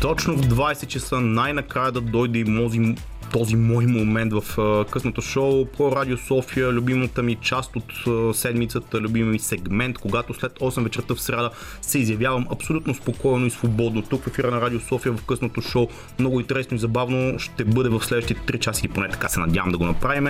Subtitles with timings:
[0.00, 2.94] Точно в 20 часа най-накрая да дойде и мози
[3.32, 9.32] този мой момент в късното шоу по Радио София, любимата ми част от седмицата, любимия
[9.32, 11.50] ми сегмент, когато след 8 вечерта в среда
[11.82, 14.02] се изявявам абсолютно спокойно и свободно.
[14.02, 17.88] Тук в ефира на Радио София в късното шоу много интересно и забавно ще бъде
[17.88, 20.28] в следващите 3 часа и поне така се надявам да го направим.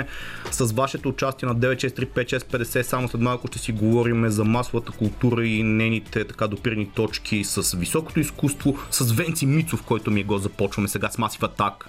[0.50, 5.62] С вашето участие на 9635650 само след малко ще си говорим за масовата култура и
[5.62, 10.88] нейните така допирни точки с високото изкуство, с Венци Мицов, който ми е го започваме
[10.88, 11.88] сега с Масив Атак.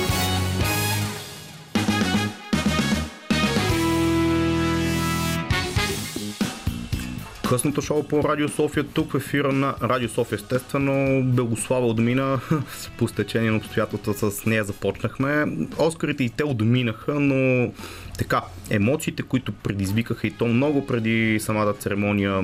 [7.51, 10.35] Късното шоу по Радио София, тук в ефира на Радио София.
[10.35, 12.39] Естествено, Белослава отмина
[12.97, 15.45] по стечение на обстоятелства с нея започнахме.
[15.77, 17.71] Оскарите и те отминаха, но
[18.17, 22.41] така, емоциите, които предизвикаха и то много преди самата церемония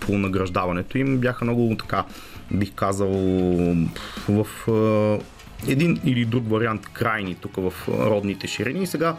[0.00, 2.04] по награждаването им, бяха много така,
[2.50, 3.12] бих казал,
[4.28, 4.46] в
[5.68, 8.82] един или друг вариант крайни тук в родните ширини.
[8.82, 9.16] И сега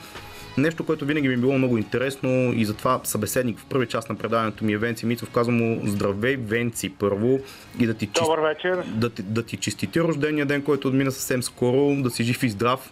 [0.60, 4.16] Нещо, което винаги ми е било много интересно и затова събеседник в първи част на
[4.16, 5.30] предаването ми е Венци Мицов.
[5.30, 7.40] Казвам му здравей, Венци, първо
[7.80, 8.10] и да ти.
[8.22, 8.84] Добър вечер.
[8.88, 12.50] Да, ти, да ти честити рождения ден, който отмина съвсем скоро, да си жив и
[12.50, 12.92] здрав.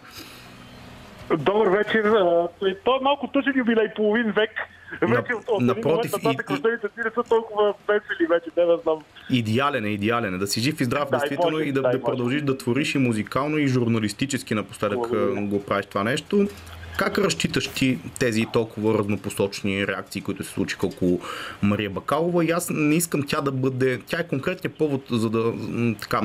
[1.38, 2.12] Добър вечер.
[2.84, 4.50] То е малко тъжен юбилей, половин век.
[5.02, 8.98] Вече от, от напротив, момент рождените ти не са толкова весели вече, не да знам.
[9.30, 10.38] Идеален е, идеален е.
[10.38, 12.98] Да си жив и здрав, да, действително, и да, да, да продължиш да твориш и
[12.98, 14.98] музикално, и журналистически напоследък
[15.38, 16.48] го правиш това нещо.
[16.98, 21.20] Как разчиташ ти тези толкова разнопосочни реакции, които се случиха около
[21.62, 22.44] Мария Бакалова?
[22.44, 24.00] И аз не искам тя да бъде...
[24.06, 25.52] Тя е конкретният повод, за да
[26.00, 26.20] така,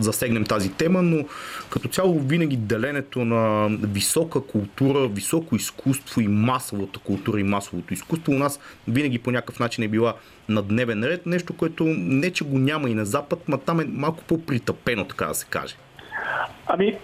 [0.00, 1.24] засегнем тази тема, но
[1.70, 8.32] като цяло винаги деленето на висока култура, високо изкуство и масовата култура и масовото изкуство
[8.32, 10.14] у нас винаги по някакъв начин е била
[10.48, 11.26] на дневен ред.
[11.26, 15.26] Нещо, което не че го няма и на Запад, но там е малко по-притъпено, така
[15.26, 15.74] да се каже.
[16.66, 16.98] Ами,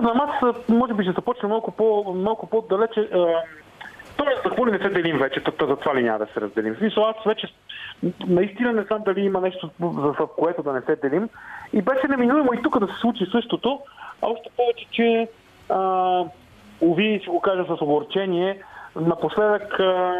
[0.00, 3.08] знам, аз може би ще започна малко, по, малко по-далече.
[4.16, 6.74] Тоест, за какво ли не се делим вече, за това ли няма да се разделим?
[6.74, 7.48] В смисъл, аз вече
[8.26, 11.28] наистина не знам дали има нещо, за което да не се делим.
[11.72, 13.80] И беше неминуемо и тук да се случи същото,
[14.22, 15.28] а още повече, че
[15.68, 16.24] а,
[16.80, 18.62] уви, ще го кажа с огорчение,
[18.96, 20.14] напоследък а,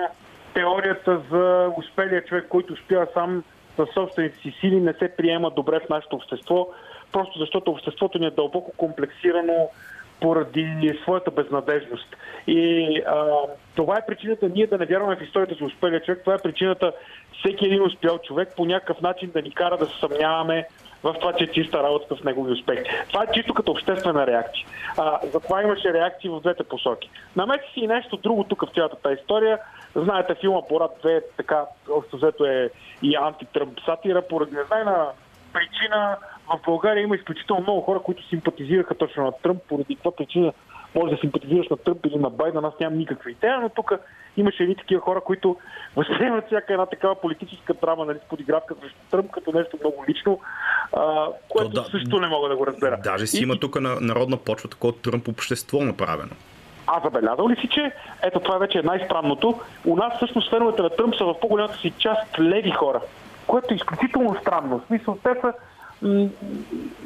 [0.55, 3.45] теорията за успелия човек, който успя сам
[3.77, 6.69] със собствените си сили, не се приема добре в нашето общество
[7.15, 9.69] просто защото обществото ни е дълбоко комплексирано
[10.21, 12.17] поради своята безнадежност.
[12.47, 13.27] И а,
[13.75, 16.21] това е причината ние да не вярваме в историята за успелия човек.
[16.21, 16.93] Това е причината
[17.39, 20.67] всеки един успял човек по някакъв начин да ни кара да се съмняваме
[21.03, 22.79] в това, че е чиста работата в негови успех.
[23.09, 24.67] Това е чисто като обществена реакция.
[24.99, 27.11] А, затова имаше реакции в двете посоки.
[27.37, 29.59] Намеси си и нещо друго тук в цялата тази история.
[29.95, 32.71] Знаете, филма Борат 2, така, общо взето е
[33.03, 35.07] и антитръмп сатира, поради незнайна
[35.53, 36.17] причина
[36.49, 40.53] в България има изключително много хора, които симпатизираха точно на Тръмп, поради каква причина
[40.95, 43.93] може да симпатизираш на Тръмп или на Байден, аз нямам никаква идея, но тук
[44.37, 45.57] имаше едни такива хора, които
[45.97, 50.41] възприемат всяка една такава политическа драма, нали, подигравка срещу Тръмп като нещо много лично,
[50.93, 53.01] а, което То, да, също не мога да го разбера.
[53.05, 56.33] Даже си и, има тук на народна почва такова Тръмп общество направено.
[56.87, 59.61] А забелязал ли си, че ето това вече е най-странното?
[59.85, 63.01] У нас всъщност феновете на Тръмп са в по-голямата си част леви хора,
[63.47, 64.79] което е изключително странно.
[64.79, 65.53] В смисъл, те са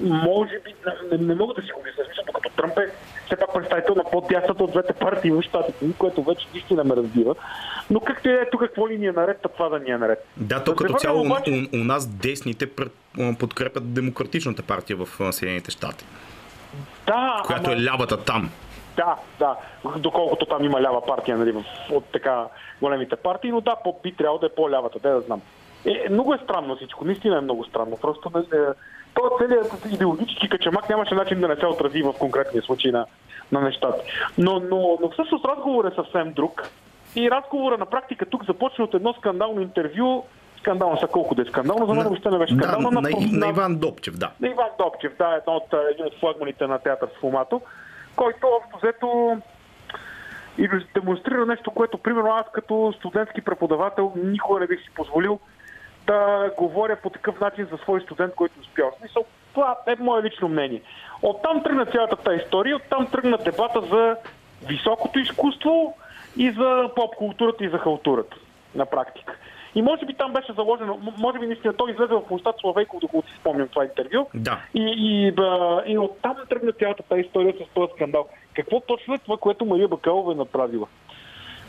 [0.01, 0.75] може би,
[1.13, 2.93] не, не мога да си го мисля, докато Тръмп е
[3.27, 6.97] все пак представител на по-дясната от двете партии в щатите, което вече нищо не ме
[6.97, 7.35] разбива.
[7.91, 10.27] Но както е, тук какво ли ни е наред, това да ни е наред.
[10.37, 11.51] Да, то като цяло обаче...
[11.51, 12.71] у, у, нас десните
[13.39, 16.05] подкрепят демократичната партия в Съединените щати.
[17.07, 17.81] Да, която ама...
[17.81, 18.51] е лявата там.
[18.97, 19.57] Да, да,
[19.99, 22.45] доколкото там има лява партия нали, от така
[22.81, 25.43] големите партии, но да, по, би трябвало да е по-лявата, да, да знам.
[25.89, 27.99] Е, много е странно всичко, наистина е много странно.
[28.01, 28.65] Просто не, е,
[29.15, 33.07] това целият идеологически качамак нямаше начин да не се отрази в конкретния случай на,
[33.53, 34.03] на нещата.
[34.39, 36.71] Но, но, но всъщност разговор е съвсем друг.
[37.17, 40.25] И разговора на практика тук започна от едно скандално интервю,
[40.59, 42.91] скандално са колко да е скандално, за мен въобще не беше скандално.
[42.91, 44.31] Да, на, на, на, Иван Добчев, да.
[44.41, 47.61] На Иван Добчев, да, едно от, един от флагманите на театър с Фумато,
[48.17, 49.39] който общо взето
[50.59, 55.39] и демонстрира нещо, което, примерно, аз като студентски преподавател никога не бих си позволил
[56.09, 58.93] да говоря по такъв начин за свой студент, който успял.
[58.99, 59.25] Смисъл,
[59.55, 60.83] това е мое лично мнение.
[61.23, 64.17] Оттам тръгна цялата тази история, оттам тръгна дебата за
[64.67, 65.97] високото изкуство
[66.37, 68.37] и за поп-културата и за халтурата
[68.75, 69.37] на практика.
[69.75, 73.29] И може би там беше заложено, може би наистина той излезе в площад Славейков, докато
[73.29, 74.27] си спомням това интервю.
[74.35, 74.59] Да.
[74.75, 78.29] И, и, да, и оттам тръгна цялата тази история с този скандал.
[78.55, 80.87] Какво точно е това, което Мария Бакалова е направила?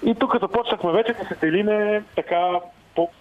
[0.06, 2.60] И тук започнахме вече да се делиме така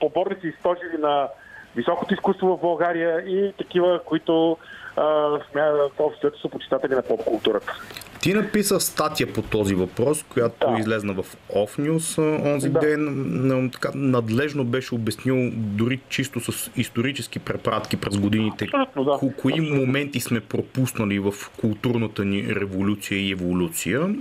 [0.01, 1.29] поборници и стожери на
[1.77, 4.57] високото изкуство в България и такива, които
[5.99, 7.73] общо са почитатели на поп-културата.
[8.29, 10.81] Ти написа статия по този въпрос, която да.
[10.81, 12.19] излезна в News
[12.55, 12.81] онзи да.
[12.81, 13.71] ден.
[13.73, 18.67] Така, надлежно беше обяснил дори чисто с исторически препратки през годините.
[18.67, 18.87] Да.
[18.97, 24.15] Ко- кои моменти сме пропуснали в културната ни революция и еволюция,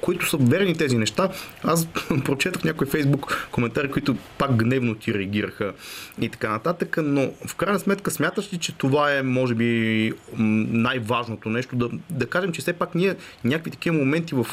[0.00, 1.28] които са верни тези неща.
[1.64, 1.86] Аз
[2.24, 5.72] прочетах някои фейсбук коментари, които пак гневно ти реагираха
[6.20, 11.48] и така нататък, но в крайна сметка смяташ ли, че това е може би най-важното
[11.48, 11.76] нещо?
[11.76, 14.46] Да, да кажем, че все пак ние някакви такива моменти в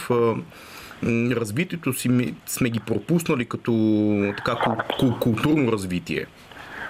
[1.32, 3.72] развитието си сме ги пропуснали като
[4.38, 4.56] така
[5.20, 6.26] културно развитие.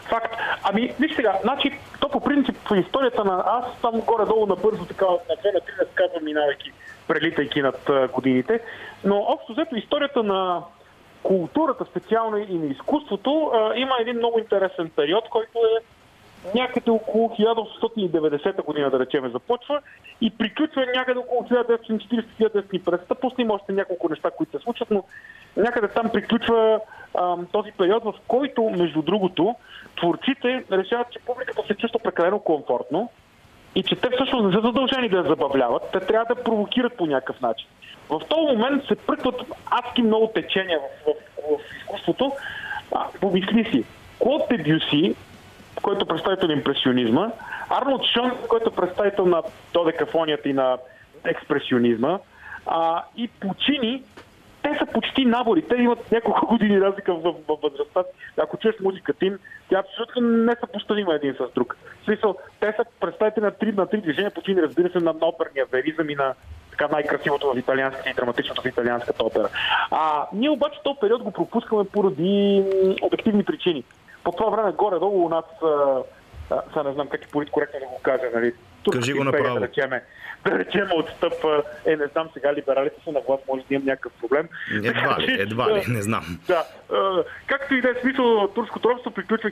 [0.10, 0.36] Факт.
[0.64, 5.06] Ами, виж сега, значи, то по принцип в историята на аз само горе-долу набързо така
[5.06, 6.72] на две на три разказвам, минавайки,
[7.08, 8.60] прелитайки над годините,
[9.04, 10.64] но общо взето историята на
[11.24, 15.84] културата специално и на изкуството а, има един много интересен период, който е
[16.56, 19.82] някъде около 1890 година, да речеме, започва
[20.22, 23.16] и приключва някъде около 1940-1950.
[23.16, 25.04] Пуснем още няколко неща, които се случват, но
[25.58, 26.80] някъде там приключва
[27.18, 29.56] а, този период, в който, между другото,
[29.98, 33.10] творците решават, че публиката се чувства прекалено комфортно
[33.76, 37.06] и че те всъщност не са задължени да я забавляват, те трябва да провокират по
[37.06, 37.68] някакъв начин.
[38.10, 39.36] В този момент се пръкват
[39.72, 42.32] адски много течения в, в, в изкуството.
[43.22, 43.84] Помисли си,
[44.20, 45.16] Клод Дебюси
[45.82, 47.32] който е представител на импресионизма,
[47.70, 49.44] Арнолд Шон, който е представител на
[49.74, 50.78] додекафонията и на
[51.26, 52.20] експресионизма,
[52.66, 54.04] а, и Пучини,
[54.64, 55.62] те са почти набори.
[55.62, 58.04] Те имат няколко години разлика в, в, в възрастта.
[58.38, 59.38] Ако чуеш музиката им,
[59.70, 61.78] тя абсолютно не са поставима един с друг.
[62.02, 65.66] В смисъл, те са представители на три, на три движения, почини, разбира се, на оперния
[65.72, 66.34] веризъм и на
[66.72, 69.50] така най-красивото в италианската и драматичното в италианската опера.
[69.92, 72.64] А, ние обаче този период го пропускаме поради
[73.02, 73.84] обективни причини
[74.24, 75.46] по това време горе-долу у нас,
[76.68, 78.54] сега не знам как е политкоректно да го кажа, нали,
[78.92, 79.60] Кажи го направо.
[79.60, 80.04] Да речеме,
[80.46, 81.34] да речеме отстъп,
[81.86, 84.50] е, не знам, сега либералите са на власт, може да имам някакъв проблем.
[84.74, 86.40] Едва ли, едва ли, не знам.
[86.48, 86.66] Да,
[87.48, 89.50] както и да е смисъл, турското робство приключва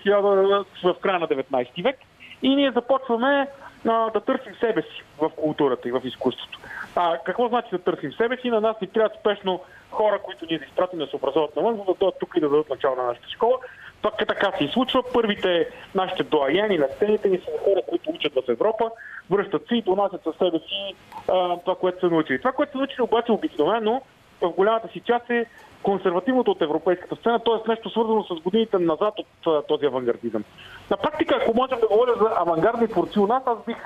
[0.83, 1.95] в края на 19 век
[2.41, 3.47] и ние започваме
[3.87, 6.59] а, да търсим себе си в културата и в изкуството.
[6.95, 8.49] А, какво значи да търсим себе си?
[8.49, 9.61] На нас ни трябва спешно
[9.91, 12.49] хора, които ние да изпратим да се образуват навън, за да дойдат тук и да
[12.49, 13.57] дадат начало на нашата школа.
[14.01, 15.03] Това така се случва.
[15.13, 18.91] Първите нашите доаяни на сцените ни са хора, които учат в Европа,
[19.29, 20.95] връщат се и донасят със себе си
[21.27, 22.39] а, това, което са научили.
[22.39, 24.01] Това, което са научили обаче обикновено
[24.41, 25.45] в голямата си част е
[25.83, 27.69] консервативното от европейската сцена, т.е.
[27.69, 30.43] нещо свързано с годините назад от този авангардизъм.
[30.89, 33.77] На практика, ако можем да говоря за авангардни творци у нас, аз бих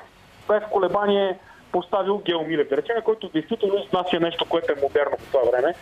[0.48, 1.38] без колебание
[1.72, 5.74] поставил Гео Милев, да речем, който действително изнася нещо, което е модерно по това време.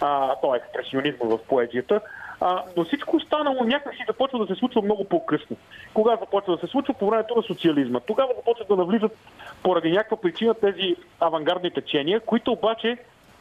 [0.00, 2.00] А, е експресионизма в поезията.
[2.40, 5.56] А, но всичко останало някакси започва да се случва много по-късно.
[5.94, 6.94] Кога започва да се случва?
[6.94, 8.00] По времето на социализма.
[8.00, 9.16] Тогава започват да навлизат
[9.62, 12.98] поради някаква причина тези авангардни течения, които обаче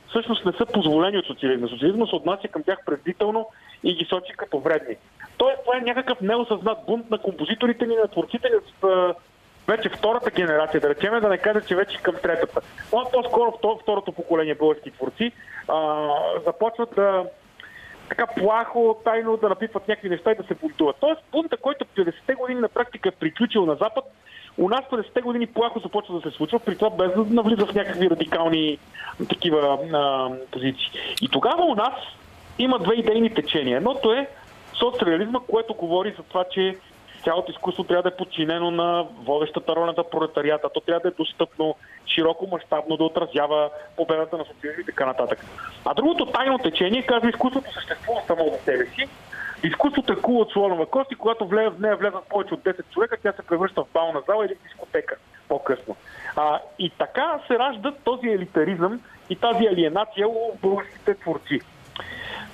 [0.10, 1.68] всъщност не са позволени от социализма.
[1.68, 3.50] Социализма се отнася към тях предварително
[3.84, 4.96] и ги сочи като вредни.
[5.38, 8.56] Тоест, това е някакъв неосъзнат бунт на композиторите ни, на творците ни
[9.68, 12.62] вече втората генерация, да речеме, да не кажа, че вече към третата.
[12.94, 15.32] Но по-скоро второто поколение български творци
[15.68, 16.10] а,
[16.46, 17.24] започват да
[18.10, 20.96] така плахо, тайно да напипват някакви неща и да се бунтуват.
[21.00, 24.04] Тоест бунта, който 50-те години на практика е приключил на Запад,
[24.58, 27.76] у нас 50-те години плахо започва да се случва, при това без да навлиза в
[27.76, 28.78] някакви радикални
[29.30, 30.92] такива а, позиции.
[31.22, 31.94] И тогава у нас
[32.60, 33.78] има две идейни течения.
[33.78, 34.28] Едното е
[34.80, 36.78] соцреализма, което говори за това, че
[37.24, 40.70] цялото изкуство трябва да е подчинено на водещата роля на пролетарията.
[40.74, 41.76] То трябва да е достъпно,
[42.08, 45.46] широко мащабно да отразява победата на социализма и така нататък.
[45.86, 49.08] А другото тайно течение казва, изкуството съществува само за себе си.
[49.64, 53.18] Изкуството е кул от слонова кост и когато в нея влезат повече от 10 човека,
[53.24, 55.16] тя се превръща в бална зала или в дискотека
[55.48, 55.96] по-късно.
[56.36, 61.60] А, и така се ражда този елитаризъм и тази алиенация у българските творци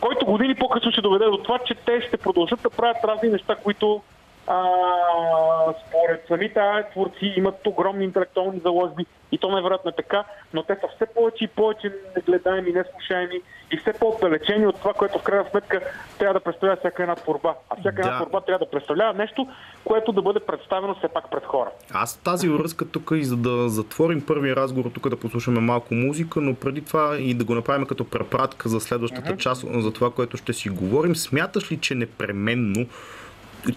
[0.01, 3.55] който години по-късно ще доведе до това, че те ще продължат да правят разни неща,
[3.55, 4.01] които
[4.49, 6.59] а, според самите
[6.91, 11.43] творци имат огромни интелектуални заложби и то невероятно е така, но те са все повече
[11.43, 13.41] и повече негледаеми, неслушаеми
[13.71, 15.81] и все по-отдалечени от това, което в крайна сметка
[16.19, 17.53] трябва да представлява всяка една творба.
[17.69, 18.17] А всяка една да.
[18.17, 19.47] творба трябва да представлява нещо,
[19.85, 21.69] което да бъде представено все пак пред хора.
[21.93, 26.41] Аз тази връзка тук и за да затворим първия разговор, тук да послушаме малко музика,
[26.41, 29.37] но преди това и да го направим като препратка за следващата uh-huh.
[29.37, 32.85] част, за това, което ще си говорим, смяташ ли, че непременно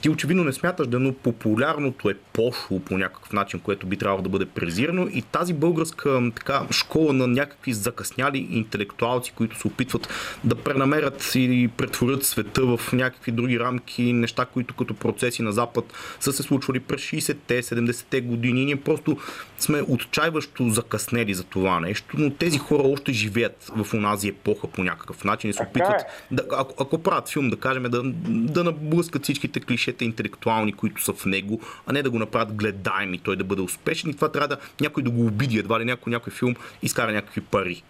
[0.00, 4.22] ти очевидно не смяташ да, но популярното е пошло по някакъв начин, което би трябвало
[4.22, 10.08] да бъде презирано и тази българска така, школа на някакви закъсняли интелектуалци, които се опитват
[10.44, 15.84] да пренамерят и претворят света в някакви други рамки, неща, които като процеси на Запад
[16.20, 18.64] са се случвали през 60-те, 70-те години.
[18.64, 19.16] Ние просто
[19.58, 24.84] сме отчаиващо закъснели за това нещо, но тези хора още живеят в онази епоха по
[24.84, 26.04] някакъв начин и се опитват, е.
[26.30, 31.12] да, ако, ако правят филм, да кажем, да, да наблъскат всичките клишета интелектуални, които са
[31.12, 34.28] в него, а не да го направят гледаем и той да бъде успешен и това
[34.28, 37.82] трябва да някой да го обиди, едва ли някой, някой филм изкара някакви пари.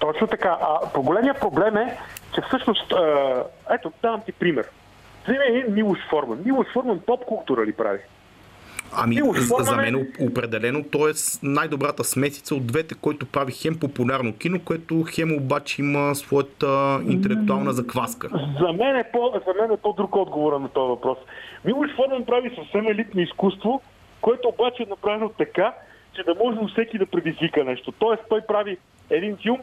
[0.00, 0.58] Точно така.
[0.60, 1.98] А по големия проблем е,
[2.34, 2.92] че всъщност,
[3.70, 4.66] ето, давам ти пример.
[5.24, 6.42] Вземи Милош Форман.
[6.44, 7.98] Милош Форман поп култура ли прави?
[8.96, 14.32] Ами, за, за мен определено той е най-добрата смесица от двете, който прави хем популярно
[14.32, 18.28] кино, което хем обаче има своята интелектуална закваска.
[18.60, 21.18] За мен е, по, за мен е по-друг отговор на този въпрос.
[21.64, 23.82] Милош Форман прави съвсем елитно изкуство,
[24.20, 25.74] което обаче е направено така,
[26.16, 27.92] че да може всеки да предизвика нещо.
[27.92, 28.76] Тоест той прави
[29.10, 29.58] един филм,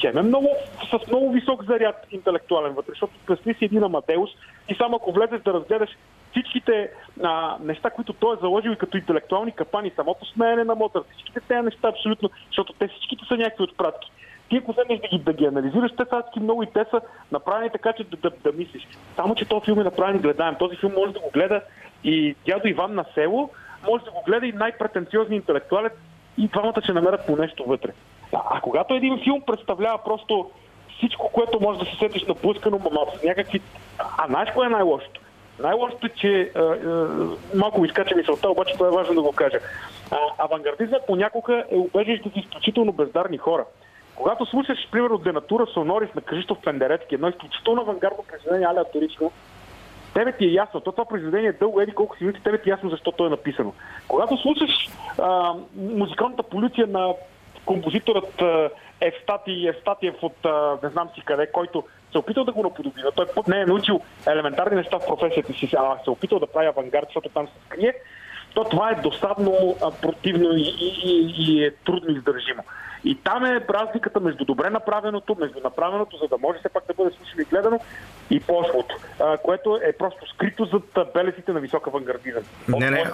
[0.00, 0.48] хем е много,
[0.90, 4.30] с много висок заряд интелектуален вътре, защото представи си един Амадеус
[4.68, 5.90] и само ако влезеш да разгледаш
[6.36, 6.90] всичките
[7.22, 11.40] а, неща, които той е заложил и като интелектуални капани, самото смеене на мотор, всичките
[11.40, 14.10] тези неща абсолютно, защото те всичките са някакви отпратки.
[14.48, 17.00] Ти ако вземеш да ги, да ги анализираш, те са много и те са
[17.32, 18.88] направени така, че да, да, да мислиш.
[19.16, 20.54] Само, че този филм е направен гледаем.
[20.58, 21.60] Този филм може да го гледа
[22.04, 23.50] и дядо Иван на село,
[23.90, 25.92] може да го гледа и най-претенциозни интелектуалец
[26.38, 27.90] и двамата ще намерят по нещо вътре.
[28.32, 30.50] А, а когато един филм представлява просто
[30.96, 33.60] всичко, което може да се сетиш напускано, ма, с някакви...
[33.98, 35.20] А знаеш кое е най-лошото?
[35.58, 37.08] Най-лошото е, че а, а,
[37.54, 39.58] малко ми изкача мисълта, обаче това е важно да го кажа.
[40.10, 43.64] А, авангардизмът понякога е убежище за изключително бездарни хора.
[44.14, 49.32] Когато слушаш, примерно, Денатура Сонорис на Кръжитов Пендерецки, едно изключително авангардно произведение, аля Аторично,
[50.14, 52.68] тебе ти е ясно, то това произведение е дълго, еди колко си минути, тебе ти
[52.68, 53.72] е ясно защо то е написано.
[54.08, 57.14] Когато слушаш а, музикалната полиция на
[57.66, 58.42] композиторът
[59.00, 60.36] Евстати, Евстатиев от
[60.82, 64.00] не знам си къде, който се опитал да го наподоби, но той не е научил
[64.26, 67.94] елементарни неща в професията си, а се опитал да прави авангард, защото там се скрие,
[68.54, 72.62] то това е досадно, противно и, и, и, е трудно издържимо.
[73.04, 76.94] И там е разликата между добре направеното, между направеното, за да може все пак да
[76.94, 77.80] бъде слушано и гледано,
[78.30, 78.96] и пошлото,
[79.42, 82.42] което е просто скрито зад белезите на висока авангардизъм.
[82.68, 83.04] Не, не,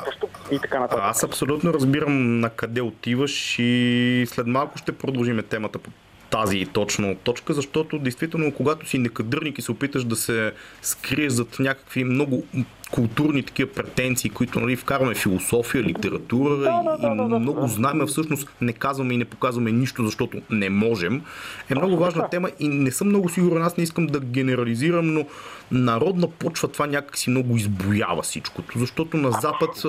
[0.52, 1.04] и така нататък.
[1.04, 5.90] Аз абсолютно разбирам на къде отиваш и след малко ще продължим темата по
[6.32, 11.58] тази точно точка, защото действително, когато си некадърник и се опиташ да се скриеш зад
[11.58, 12.44] някакви много
[12.92, 17.68] културни такива претенции, които нали, вкарваме философия, литература да, и, да, да, да, много да.
[17.68, 21.22] знаем, а всъщност не казваме и не показваме нищо, защото не можем,
[21.70, 25.26] е много важна тема и не съм много сигурен, аз не искам да генерализирам, но
[25.70, 29.82] народна почва това някакси много избоява всичкото, защото на Запад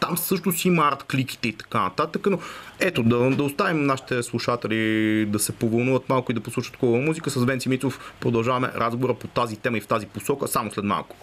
[0.00, 2.38] там също си има арт кликите и така нататък, но
[2.80, 7.30] ето да, да оставим нашите слушатели да се повълнуват малко и да послушат хубава музика.
[7.30, 11.16] С Венци Митов продължаваме разговора по тази тема и в тази посока само след малко.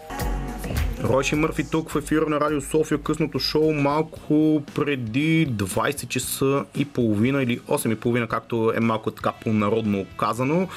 [1.04, 6.84] Ройши Мърфи тук в ефира на Радио София, късното шоу малко преди 20 часа и
[6.84, 10.68] половина или 8 и половина, както е малко така по-народно казано.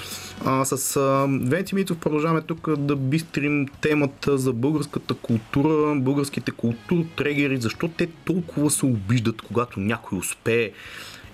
[0.45, 7.03] А, с а, Венци Митов продължаваме тук да бистрим темата за българската култура, българските култур
[7.17, 10.71] трегери, защо те толкова се обиждат, когато някой успее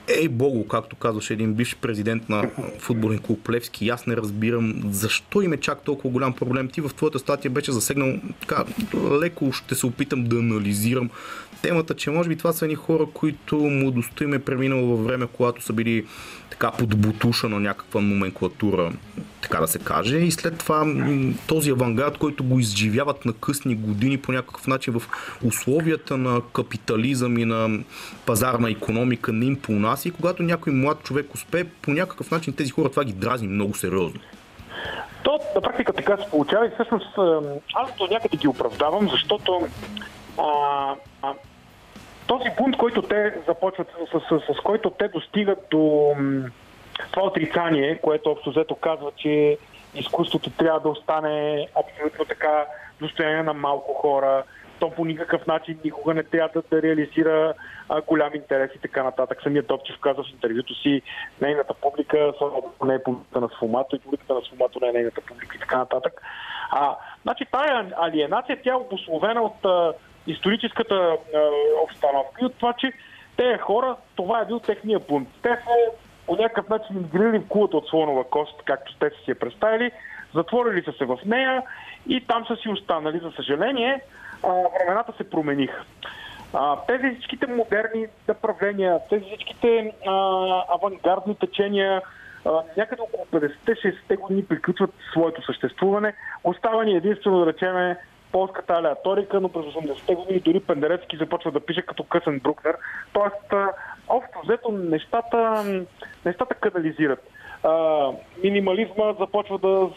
[0.08, 2.50] Ей богу, както казваше един бивш президент на
[2.80, 6.68] футболен клуб Левски, аз не разбирам защо им е чак толкова голям проблем.
[6.68, 8.66] Ти в твоята статия беше засегнал така,
[9.22, 11.10] леко ще се опитам да анализирам
[11.62, 15.28] темата, че може би това са едни хора, които младостта им е преминало във време,
[15.34, 16.06] когато са били
[16.60, 18.92] така под бутуша на някаква номенклатура,
[19.42, 20.18] така да се каже.
[20.18, 20.86] И след това
[21.48, 25.10] този авангард, който го изживяват на късни години по някакъв начин в
[25.44, 27.80] условията на капитализъм и на
[28.26, 30.08] пазарна економика не им понася.
[30.08, 33.76] И когато някой млад човек успее, по някакъв начин тези хора това ги дразни много
[33.76, 34.20] сериозно.
[35.24, 37.18] То на практика така се получава и всъщност
[37.74, 39.68] аз до някъде ги оправдавам, защото
[40.38, 41.34] а, а,
[42.28, 46.16] този бунт, който те започват, с, с, с, с който те достигат до
[47.12, 49.58] това отрицание, което общо взето казва, че
[49.96, 52.66] изкуството трябва да остане абсолютно така
[53.00, 54.44] достояние на малко хора,
[54.80, 57.54] то по никакъв начин никога не трябва да, да реализира
[57.90, 59.42] а, голям интерес и така нататък.
[59.44, 61.02] Самият Допчев казва в интервюто си,
[61.42, 62.34] нейната публика,
[62.86, 65.78] не е публиката на Сфомато и публиката на Сфомато не е нейната публика и така
[65.78, 66.22] нататък.
[66.72, 69.94] А, значи тая алиенация, тя е обословена от а,
[70.28, 71.18] историческата а,
[71.84, 72.94] обстановка и от това, че
[73.38, 75.30] те хора, това е бил техния бунт.
[75.42, 79.32] Те са по някакъв начин изгрили в кулата от слонова кост, както те са си
[79.32, 79.92] я представили,
[80.36, 81.64] затворили са се в нея
[82.08, 83.20] и там са си останали.
[83.20, 84.02] За съжаление,
[84.44, 85.84] а, времената се промениха.
[86.54, 90.14] А, тези всичките модерни направления, тези всичките а,
[90.70, 92.02] авангардни течения,
[92.46, 96.14] а, някъде около 50-60-те години приключват своето съществуване.
[96.44, 97.98] Остава ни единствено да речеме
[98.32, 102.76] полската алеаторика, но през 80-те години дори Пендерецки започва да пише като късен Брукнер.
[103.14, 103.54] Тоест,
[104.08, 105.64] общо взето нещата,
[106.26, 107.30] нещата канализират.
[107.64, 108.08] А,
[108.44, 109.90] минимализма започва да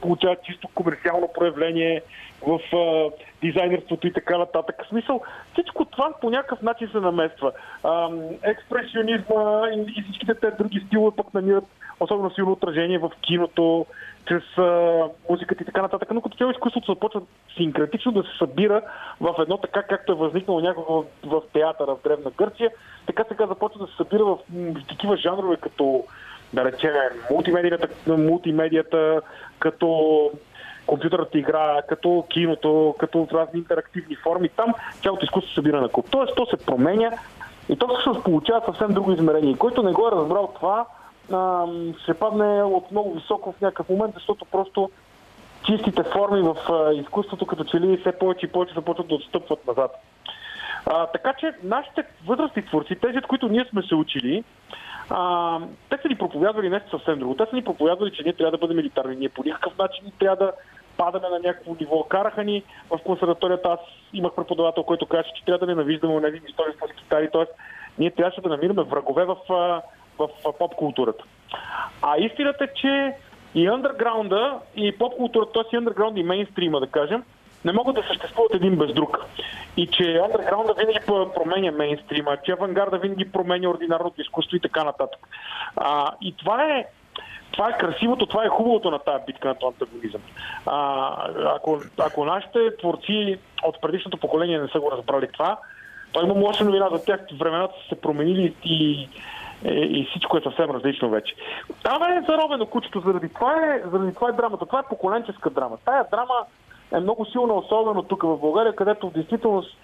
[0.00, 2.02] получава чисто комерциално проявление
[2.46, 3.10] в а,
[3.42, 4.76] дизайнерството и така нататък.
[4.84, 5.20] В смисъл,
[5.52, 7.52] всичко това по някакъв начин се намества.
[7.84, 8.08] А,
[8.42, 11.64] експресионизма и, и всичките тези други стилове пък намират
[12.02, 13.86] особено силно отражение в киното,
[14.28, 16.08] чрез а, музиката и така нататък.
[16.14, 17.22] Но като цяло изкуството започва
[17.56, 18.82] синкретично да се събира
[19.20, 22.70] в едно така, както е възникнало някога в, в театъра в Древна Гърция,
[23.06, 24.38] така сега започва да се събира в
[24.88, 26.04] такива жанрове като
[26.52, 26.92] да речем,
[27.30, 29.20] мултимедията, мултимедията
[29.58, 30.30] като
[30.86, 34.48] компютърната игра, като киното, като разни интерактивни форми.
[34.48, 36.10] Там цялото изкуство се събира на куп.
[36.10, 37.10] Тоест, то се променя
[37.68, 39.56] и то всъщност получава съвсем друго измерение.
[39.56, 40.86] Който не го е разбрал това,
[41.32, 41.66] а,
[42.02, 44.90] ще падне от много високо в някакъв момент, защото просто
[45.66, 46.56] чистите форми в
[46.94, 49.90] изкуството, като че ли все повече и повече започват да отстъпват назад.
[50.86, 54.44] А, така че нашите възрастни творци, тези, от които ние сме се учили,
[55.10, 55.58] а,
[55.90, 57.34] те са ни проповядвали нещо съвсем друго.
[57.34, 59.16] Те са ни проповядвали, че ние трябва да бъдем милитарни.
[59.16, 60.52] Ние по никакъв начин трябва да
[60.96, 62.02] падаме на някакво ниво.
[62.02, 63.68] Караха ни в консерваторията.
[63.68, 63.80] Аз
[64.12, 67.28] имах преподавател, който каже, че трябва да ненавиждаме тези истории с китари.
[67.32, 67.52] Тоест,
[67.98, 69.36] ние трябваше да намираме врагове в,
[70.18, 71.24] в, в поп културата.
[72.02, 73.14] А истината е, че
[73.54, 75.76] и андерграунда, и поп културата, т.е.
[75.76, 77.22] и андерграунда и мейнстрима, да кажем,
[77.64, 79.18] не могат да съществуват един без друг.
[79.76, 80.98] И че андерграунда винаги
[81.34, 85.28] променя мейнстрима, че авангарда винаги променя ординарното изкуство и така нататък.
[85.76, 86.84] А, и това е
[87.52, 90.20] това е красивото, това е хубавото на тази битка на антагонизъм.
[91.56, 95.58] Ако, ако нашите творци от предишното поколение не са го разбрали това,
[96.12, 97.20] то има лоша новина за тях.
[97.38, 99.08] Времената са се променили и,
[99.64, 101.34] и, и всичко е съвсем различно вече.
[101.82, 104.66] Там е заробено кучето, заради това е, заради това е драмата.
[104.66, 105.78] Това е поколенческа драма.
[105.84, 106.46] Тая драма
[106.92, 109.76] е много силна, особено тук в България, където в действителност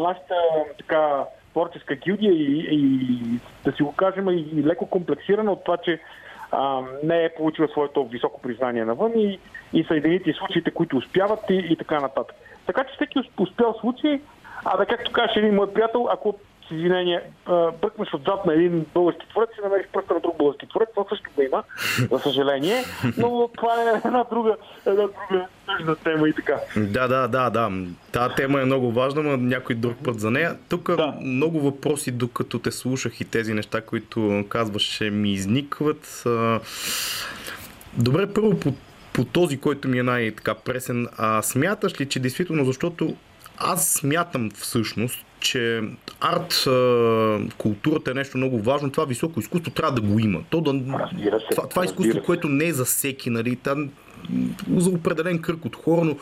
[0.00, 0.34] нашата
[0.78, 5.76] така творческа гилдия и, и да си го кажем и, и леко комплексирана от това,
[5.76, 6.00] че
[6.52, 9.38] а, не е получила своето високо признание навън и,
[9.72, 12.36] и са едините случаите, които успяват и, и така нататък.
[12.66, 14.20] Така че всеки успял случай,
[14.64, 16.34] а да както каже един мой приятел, ако
[16.70, 17.22] извинение,
[17.82, 21.30] бръкнеш отзад на един български творец и намериш пръста на друг български творец, това също
[21.36, 21.62] го има,
[22.10, 22.84] за съжаление,
[23.18, 26.60] но това е една друга, една друга тъжна тема и така.
[26.76, 27.70] Да, да, да, да.
[28.12, 30.56] Та тема е много важна, но някой друг път за нея.
[30.68, 31.14] Тук да.
[31.20, 36.24] много въпроси, докато те слушах и тези неща, които казваше, ми изникват.
[37.96, 38.72] Добре, първо по,
[39.12, 41.08] по този, който ми е най-така пресен.
[41.16, 43.16] А, смяташ ли, че действително, защото
[43.58, 45.82] аз смятам всъщност, че
[46.20, 46.64] арт,
[47.58, 48.90] културата е нещо много важно.
[48.90, 50.40] Това високо изкуство трябва да го има.
[50.50, 53.90] То да, се, това, това изкуство, което не е за всеки, нали, там,
[54.76, 56.16] за определен кръг от хора, но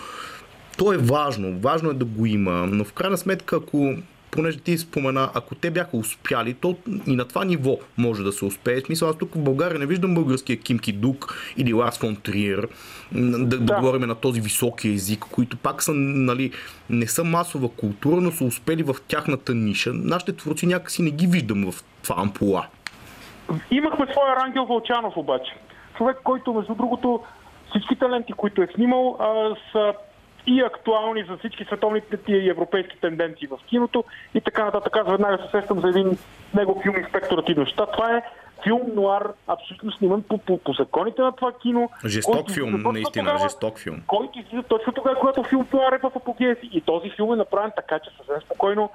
[0.76, 1.58] то е важно.
[1.58, 2.66] Важно е да го има.
[2.66, 3.96] Но в крайна сметка, ако
[4.34, 8.44] понеже ти спомена, ако те бяха успяли, то и на това ниво може да се
[8.44, 8.80] успее.
[8.80, 12.68] Смисъл, аз тук в България не виждам българския Кимки Дук или Ларс фон Триер,
[13.12, 13.60] да, да.
[13.60, 16.52] да говорим на този високи език, които пак са, нали,
[16.90, 19.90] не са масова култура, но са успели в тяхната ниша.
[19.94, 22.66] Нашите творци някакси не ги виждам в това ампула.
[23.70, 25.52] Имахме своя Рангел Вълчанов обаче.
[25.96, 27.20] Човек, който, между другото,
[27.70, 29.94] всички таленти, които е снимал, а, са
[30.46, 34.04] и актуални за всички световните и европейски тенденции в киното
[34.34, 34.96] и така нататък.
[34.96, 36.18] Аз веднага се сещам за един
[36.54, 37.86] него филм Инспекторът и нощта.
[37.86, 38.22] Това е
[38.62, 41.90] филм нуар, абсолютно сниман по, по, по законите на това кино.
[42.06, 44.02] Жесток филм, наистина, тогава, жесток филм.
[44.06, 46.70] Който излиза точно тогава, когато филм нуар е в апогея си.
[46.72, 48.90] И този филм е направен така, че съвсем спокойно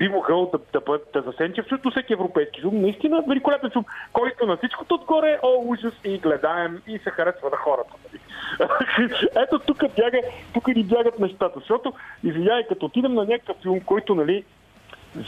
[0.00, 2.80] би могъл да, да, бъде да засенчи абсолютно всеки европейски филм.
[2.80, 7.56] Наистина великолепен филм, който на всичкото отгоре, о, ужас и гледаем и се харесва на
[7.56, 7.90] хората.
[8.04, 8.20] Нали?
[9.42, 10.18] Ето тук бяга,
[10.54, 11.92] тук ни бягат нещата, защото,
[12.24, 14.44] извинявай, като отидем на някакъв филм, който, нали,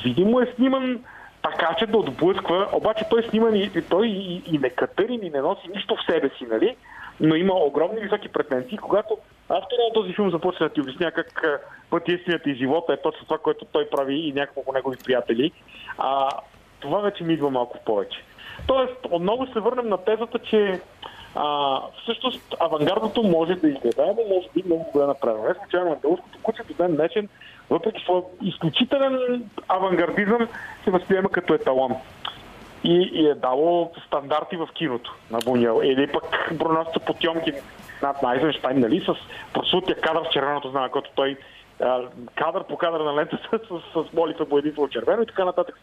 [0.04, 1.00] видимо е сниман
[1.42, 5.40] така, че да отблъсква, обаче той снима и, той и, и не катъри, и не
[5.40, 6.76] носи нищо в себе си, нали?
[7.22, 11.61] Но има огромни високи претенции, когато автора на този филм започва да ти обясня как
[11.90, 15.52] път истината и живота е точно това, което той прави и няколко негови приятели,
[15.98, 16.28] а,
[16.80, 18.18] това вече ми идва малко повече.
[18.66, 20.80] Тоест, отново се върнем на тезата, че
[21.35, 25.48] а, всъщност авангардното може да изгледа, но може би много добре направено.
[25.48, 27.28] Не случайно андалското куче до ден днешен,
[27.70, 30.48] въпреки своя изключителен авангардизъм,
[30.85, 31.96] се възприема като еталон.
[32.84, 35.80] И, и е дало стандарти в киното на Буньел.
[35.84, 37.54] Или пък Броносца Потемкин
[38.02, 39.14] над Найзенштайн, нали, с
[39.52, 41.36] просутия кадър в червеното знаме, който той
[42.34, 45.80] кадър по кадър на лентата с, с, молитва по единство червено и така нататък.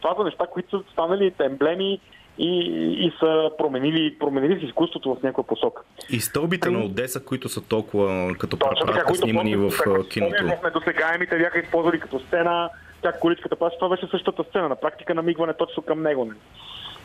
[0.00, 2.00] Това са неща, които са станали емблеми
[2.38, 2.58] и,
[3.06, 5.82] и са променили, променили изкуството в някаква посока.
[6.10, 9.70] И стълбите на Одеса, които са толкова като препратка снимани в
[10.10, 10.44] киното.
[10.64, 12.70] Недосегаемите бяха използвали като сцена,
[13.06, 14.68] как количката плаща, това беше същата сцена.
[14.68, 16.24] На практика намигване точно към него.
[16.24, 16.34] Не.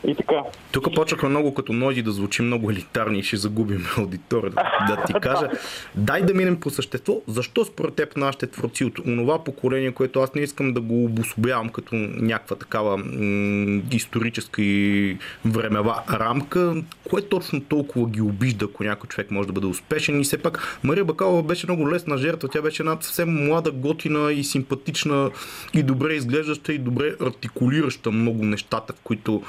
[0.08, 0.36] И така.
[0.72, 4.64] Тук почнаха много като нози да звучи много елитарни и ще загубим аудиторията.
[4.88, 5.50] Да ти кажа,
[5.96, 7.22] дай да минем по същество.
[7.28, 11.70] Защо според теб нашите творци от онова поколение, което аз не искам да го обособявам
[11.70, 16.76] като някаква такава м- историческа и времева рамка,
[17.10, 20.80] кое точно толкова ги обижда, ако някой човек може да бъде успешен и все пак
[20.84, 22.50] Мария Бакалова беше много лесна жертва.
[22.50, 25.32] Тя беше една съвсем млада, готина и симпатична
[25.74, 29.44] и добре изглеждаща и добре артикулираща много нещата, в които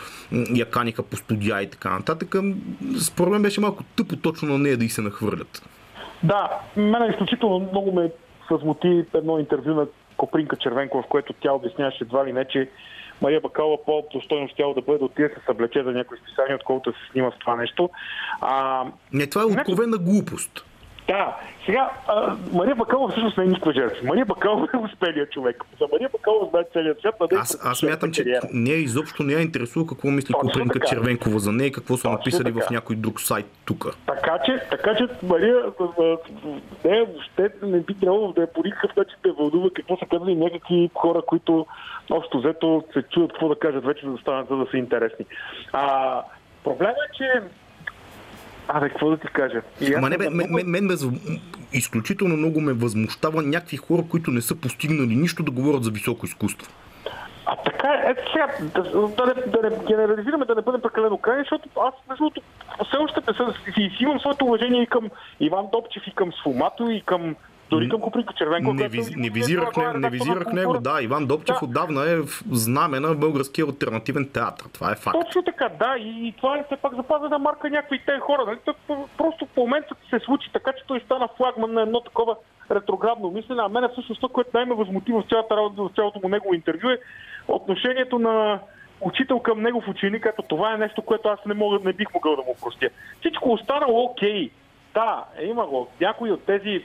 [0.55, 2.35] я каниха по студия и така нататък.
[3.01, 5.63] Според мен беше малко тъпо точно на нея да и се нахвърлят.
[6.23, 8.11] Да, мен изключително много ме
[8.51, 12.69] възмути едно интервю на Копринка Червенко, в което тя обясняваше едва ли не, че
[13.23, 16.97] Мария Бакалова по-достойно ще да бъде да отиде се съблече за някои списания, отколкото да
[16.97, 17.91] се снима с това нещо.
[18.41, 20.65] А, не, това е откровена глупост.
[21.09, 21.37] Да,
[21.67, 24.07] сега а, Мария Бакалова всъщност не е никаква жертва.
[24.07, 25.65] Мария Бакалова е успелия човек.
[25.81, 27.15] За Мария Бакалова знае целият свят.
[27.31, 31.53] Да аз, аз смятам, че не изобщо не я интересува какво мисли Купринка Червенкова за
[31.53, 32.67] нея и какво са Точно написали така.
[32.67, 33.87] в някой друг сайт тук.
[34.07, 35.57] Така че, така че Мария
[36.85, 40.35] не, въобще не би трябвало да е по никакъв начин да вълнува какво са казали
[40.35, 41.67] някакви хора, които
[42.11, 45.27] общо взето се чуят какво да кажат вече, за да станат, за да са интересни.
[45.73, 46.23] А,
[46.65, 47.43] проблемът е, че
[48.69, 49.63] Абе, какво да ти кажа?
[49.97, 51.07] Ама не, бе, мен, мен, мен без...
[51.73, 56.27] изключително много ме възмущава някакви хора, които не са постигнали нищо да говорят за високо
[56.27, 56.73] изкуство.
[57.47, 61.19] А така е, ето сега, да, да, не, да не генерализираме, да не бъдем прекалено
[61.19, 62.43] крайни, защото аз, между другото,
[62.89, 63.21] все още
[63.75, 67.37] си, си имам своето уважение и към Иван Добчев, и към Сфомато, и към
[67.73, 68.73] дори към Купринка Червенко.
[68.75, 71.03] Не, виз, не визирах, не, не визирах него, да.
[71.03, 71.65] Иван Добчев да.
[71.65, 74.67] отдавна е в знаме на българския альтернативен театър.
[74.73, 75.17] Това е факт.
[75.21, 75.95] Точно така, да.
[75.99, 78.45] И, и това е все пак запазена марка някакви те хора.
[78.47, 78.59] Нали?
[79.19, 82.37] Просто по момента се случи така, че той стана флагман на едно такова
[82.71, 83.63] ретроградно мислене.
[83.63, 86.89] А мен всъщност това, което най-ме възмути в цялата работа, в цялото му негово интервю
[86.89, 86.99] е
[87.49, 88.61] отношението на
[89.01, 92.37] учител към негов ученик, като това е нещо, което аз не, мога, не бих могъл
[92.37, 92.89] да му простя.
[93.21, 94.49] Всичко останало окей.
[94.49, 94.51] Okay
[94.95, 95.89] да, е имало.
[96.01, 96.85] Някои от тези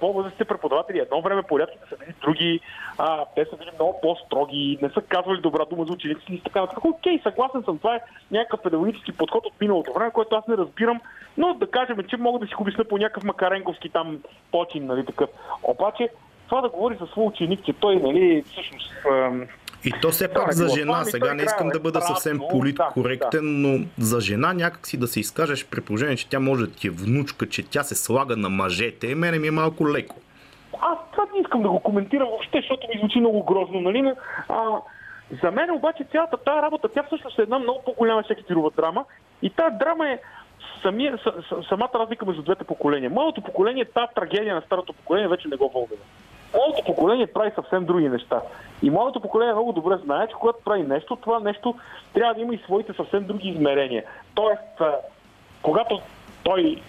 [0.00, 2.60] по-възрастни преподаватели едно време порядките са били други,
[2.98, 6.60] а, те са били много по-строги, не са казвали добра дума за учениците и така
[6.60, 6.84] нататък.
[6.84, 11.00] Окей, съгласен съм, това е някакъв педагогически подход от миналото време, който аз не разбирам,
[11.36, 14.18] но да кажем, че мога да си го обясня по някакъв макаренковски там
[14.52, 15.30] почин, нали такъв.
[15.62, 16.08] Обаче,
[16.48, 18.92] това да говори за свой ученик, че той, нали, всъщност
[19.84, 24.20] и то все пак за жена, сега не искам да бъда съвсем политкоректен, но за
[24.20, 27.62] жена някакси да се изкажеш при положение, че тя може да ти е внучка, че
[27.62, 30.16] тя се слага на мъжете, мене ми е малко леко.
[30.80, 34.12] Аз това не искам да го коментирам въобще, защото ми звучи много грозно, нали?
[34.48, 34.64] А,
[35.42, 39.04] за мен обаче цялата тази работа, тя всъщност е една много по-голяма шекетирова драма
[39.42, 40.18] и тази драма е
[40.82, 41.18] самия,
[41.68, 43.10] самата разлика между двете поколения.
[43.10, 46.04] Малото поколение, тази трагедия на старото поколение вече не го вълнува.
[46.54, 48.40] Младото поколение прави съвсем други неща.
[48.82, 51.74] И младото поколение много добре знае, че когато прави нещо, това нещо
[52.14, 54.04] трябва да има и своите съвсем други измерения.
[54.34, 54.82] Тоест,
[55.62, 56.00] когато
[56.42, 56.82] той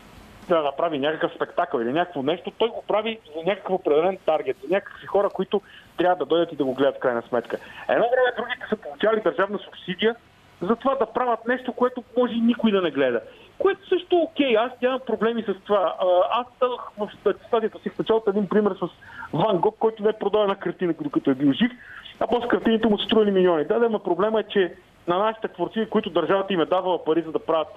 [0.49, 4.73] да направи някакъв спектакъл или някакво нещо, той го прави за някакъв определен таргет, за
[4.73, 5.61] някакви хора, които
[5.97, 7.57] трябва да дойдат и да го гледат в крайна сметка.
[7.89, 10.15] Едно време другите са получали държавна субсидия
[10.61, 13.21] за това да правят нещо, което може никой да не гледа.
[13.59, 15.95] Което също е окей, аз нямам проблеми с това.
[16.31, 17.09] Аз дадох в
[17.47, 18.87] стадията си в началото един пример с
[19.33, 21.71] Ван Гог, който не е продава на картина, докато е бил жив,
[22.19, 23.65] а после картините му стрували милиони.
[23.65, 24.73] Да, да, проблема е, че
[25.07, 27.67] на нашите творци, които държавата им е давала пари за да правят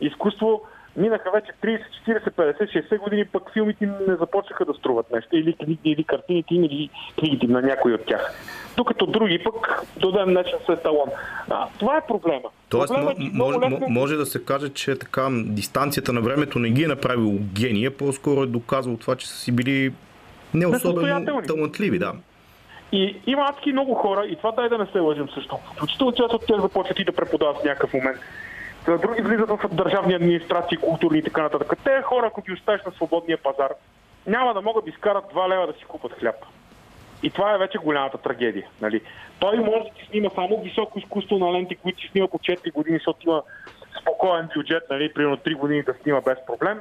[0.00, 0.62] изкуство,
[0.96, 5.36] минаха вече 30, 40, 50, 60 години, пък филмите не започнаха да струват нещо.
[5.36, 8.34] Или, или, или картините или книгите на някой от тях.
[8.76, 11.08] Докато други пък до ден днешен са еталон.
[11.50, 12.48] А, това е проблема.
[12.68, 13.86] Тоест, проблема, е, може, лесно...
[13.88, 18.42] може да се каже, че така дистанцията на времето не ги е направил гения, по-скоро
[18.42, 19.92] е доказал това, че са си били
[20.54, 22.12] не особено талантливи, да.
[22.92, 25.58] И има адски много хора, и това дай да не се лъжим също.
[25.76, 28.18] Включително част от тях започват и да преподават в някакъв момент
[28.86, 31.72] други влизат в държавни администрации, културни и така нататък.
[31.84, 33.70] Те хора, ако ги оставиш на свободния пазар,
[34.26, 36.34] няма да могат да изкарат 2 лева да си купат хляб.
[37.22, 38.66] И това е вече голямата трагедия.
[38.80, 39.00] Нали?
[39.38, 42.72] Той може да ти снима само високо изкуство на ленти, които си снима по 4
[42.72, 43.42] години, защото има
[44.00, 45.12] спокоен бюджет, нали?
[45.12, 46.80] примерно 3 години да снима без проблем.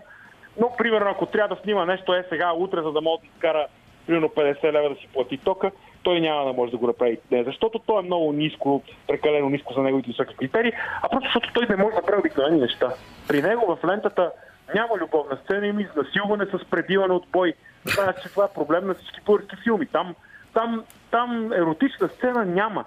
[0.60, 3.68] Но, примерно, ако трябва да снима нещо е сега, утре, за да може да изкара
[4.08, 5.72] примерно 50 лева да си плати тока,
[6.04, 7.20] той няма да може да го направи.
[7.32, 11.54] Не защото той е много ниско, прекалено ниско за неговите високи критерии, а просто защото
[11.54, 12.94] той не може да прави обикновени неща.
[13.28, 14.32] При него в лентата
[14.76, 17.54] няма любовна сцена, има изнасилване с пребиване от бой
[17.86, 19.86] знаеш, че това е проблем на всички български филми.
[19.86, 20.16] Там,
[20.54, 22.86] там, там еротична сцена няма.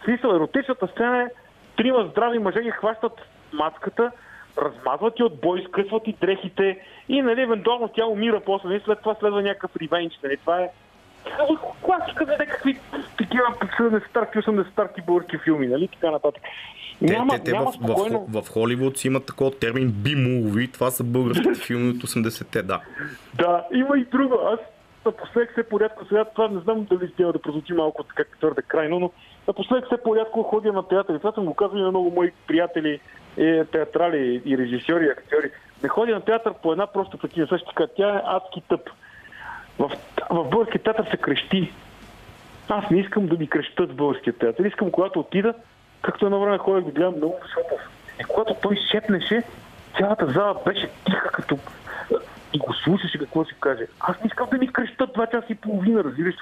[0.00, 1.30] В смисъл, еротичната сцена е
[1.76, 3.12] трима здрави мъже ги хващат
[3.52, 4.10] маската,
[4.58, 9.00] размазват и от бой, скъсват и дрехите и нали, евентуално тя умира после, нали, след
[9.00, 10.18] това следва някакъв ревенч.
[10.22, 10.70] Нали, това е
[11.82, 12.78] класика за някакви
[13.18, 13.44] такива
[13.78, 16.42] 70-тарки, 80-тарки български филми, нали, така нататък.
[17.00, 18.26] Няма, те, те няма в, спокойно...
[18.28, 22.80] в, в, Холивуд си имат такова термин B-movie, това са българските филми от 80-те, да.
[23.34, 24.34] Да, има и друго.
[24.52, 24.58] Аз
[25.06, 28.98] напоследък все порядко, сега това не знам дали ще да прозвучи малко така твърде крайно,
[28.98, 29.10] но
[29.48, 31.18] напоследък все порядко ходя на театър.
[31.18, 33.00] Това съм го казал и на много мои приятели,
[33.36, 35.50] е, театрали и режисьори, и актьори.
[35.82, 37.46] Не ходя на театър по една проста причина.
[37.46, 38.90] Също така, тя е адски тъп.
[39.78, 39.90] В,
[40.30, 41.72] в българския театър се крещи.
[42.68, 44.64] Аз не искам да ми крещат в българския театър.
[44.64, 45.54] Искам, когато отида,
[46.02, 47.80] както едно време ходех да гледам много Шопов.
[48.20, 49.42] И когато той шепнеше,
[49.98, 51.58] цялата зала беше тиха, като
[52.52, 53.86] и го слушаше какво си каже.
[54.00, 56.34] Аз не искам да ми крещат два часа и половина, разбираш.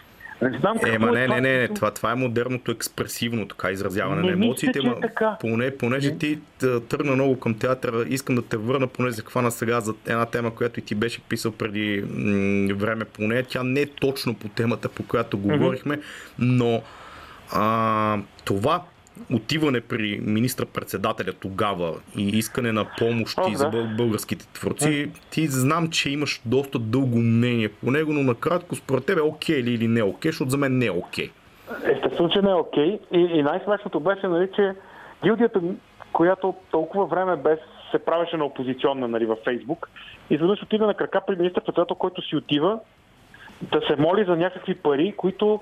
[0.50, 4.22] Не знам какво Ема, не, не, не, не, това, това е модерното експресивно така изразяване
[4.22, 4.78] не, на емоциите.
[4.78, 5.37] Мисля, е така.
[5.40, 6.18] Поне, понеже не.
[6.18, 6.38] ти
[6.88, 10.54] тръгна много към театъра, искам да те върна поне за хвана сега за една тема,
[10.54, 13.42] която и ти беше писал преди м- време поне.
[13.42, 16.02] Тя не е точно по темата, по която говорихме, mm-hmm.
[16.38, 16.83] но
[17.52, 18.83] а, това
[19.33, 23.57] отиване при министър-председателя тогава и искане на помощи О, да.
[23.57, 29.07] за българските творци, ти знам, че имаш доста дълго мнение по него, но накратко според
[29.07, 31.31] тебе окей ли или не окей, защото за мен не е окей.
[31.85, 32.98] Естествено, че не е окей.
[33.12, 34.72] И, и най-смешното беше, нали, че
[35.24, 35.61] гилдията,
[36.12, 37.59] която толкова време без
[37.90, 39.90] се правеше на опозиционна нали, във Фейсбук,
[40.31, 42.81] изведнъж отида на крака при министър-председател, който си отива
[43.62, 45.61] да се моли за някакви пари, които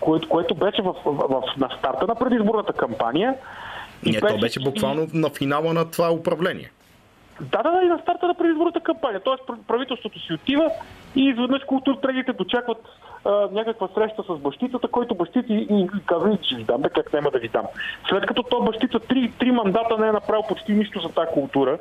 [0.00, 3.34] което, което беше в, в, на старта на предизборната кампания.
[4.06, 6.70] И Не, беше, то беше буквално на финала на това управление.
[7.40, 9.20] Да, да, да, и на старта на предизборната кампания.
[9.24, 10.70] Тоест правителството си отива
[11.16, 12.78] и изведнъж културтрегите дочакват
[13.24, 17.12] а, някаква среща с бащицата, който бащици и, и казва, че ви дам, да как
[17.12, 17.64] няма да ви дам.
[18.08, 21.78] След като то бащица три, три мандата не е направил почти нищо за тази култура,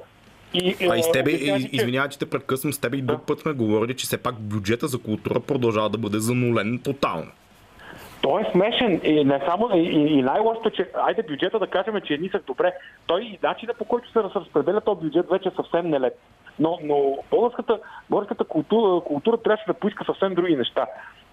[0.53, 3.39] и, а и с тебе, и, извинявай, че те прекъсвам, с тебе и друг път
[3.39, 7.31] сме говорили, че все пак бюджета за култура продължава да бъде занулен тотално.
[8.21, 12.13] Той е смешен и не само и, и най-лошото, че айде бюджета да кажем, че
[12.13, 12.73] е нисък добре.
[13.07, 16.13] Той и начинът по който се разпределя този бюджет вече е съвсем нелеп.
[16.60, 17.79] Но, но българската,
[18.10, 20.88] българската култура, култура трябваше да поиска съвсем други неща.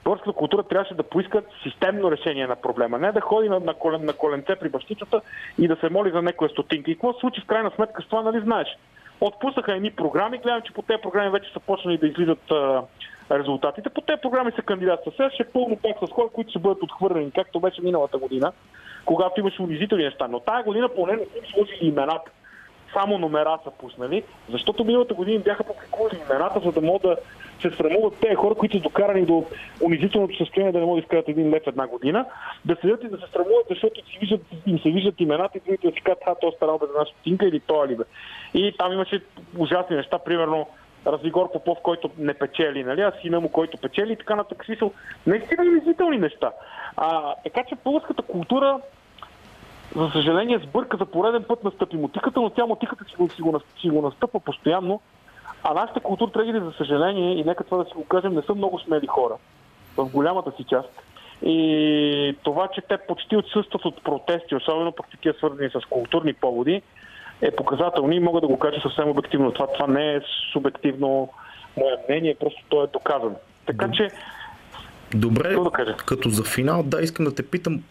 [0.04, 2.98] Българската култура трябваше да поиска системно решение на проблема.
[2.98, 5.20] Не да ходи на, на, колен, на коленце при бащицата
[5.58, 6.90] и да се моли за някоя стотинка.
[6.90, 8.68] И какво се случи в крайна сметка с това, нали знаеш?
[9.26, 12.52] Отпуснаха едни програми, гледам, че по тези програми вече са почнали да излизат
[13.30, 13.90] резултатите.
[13.90, 15.12] По тези програми са кандидатства.
[15.16, 18.52] Сега ще е пълно пак с хора, които ще бъдат отхвърлени, както беше миналата година,
[19.04, 20.28] когато имаше унизителни неща.
[20.28, 22.30] Но тази година поне не са сложили имената.
[22.94, 27.16] Само номера са пуснали, защото миналата година бяха публикували имената, за да могат да
[27.60, 29.44] се срамуват тези хора, които са докарани до
[29.80, 32.26] унизителното състояние да не могат да изкарат един лев една година,
[32.64, 35.88] да седят и да се срамуват, защото си виждат, им се виждат имената и другите
[35.88, 38.04] да си казват, а, то старал без една стотинка или то ли бе.
[38.54, 39.20] И там имаше
[39.58, 40.66] ужасни неща, примерно
[41.06, 44.66] Развигор Попов, който не печели, нали, а сина му, който печели и така нататък.
[45.26, 46.52] Наистина унизителни неща.
[46.96, 48.80] А, така че българската култура
[49.96, 53.60] за съжаление, сбърка за пореден път настъпи мотиката, но тя мотиката си го, си го,
[53.80, 55.00] си го настъпва постоянно
[55.64, 58.78] а нашите културтрегери, за съжаление, и нека това да си го кажем, не са много
[58.78, 59.34] смели хора.
[59.96, 60.88] В голямата си част.
[61.42, 66.82] И това, че те почти отсъстват от протести, особено пък такива свързани с културни поводи,
[67.42, 69.52] е показателно и мога да го кажа съвсем обективно.
[69.52, 70.20] Това, това не е
[70.52, 71.28] субективно
[71.76, 73.36] мое мнение, просто то е доказано.
[73.66, 74.08] Така че.
[75.14, 75.96] Добре, да кажа?
[75.96, 77.82] като за финал, да, искам да те питам.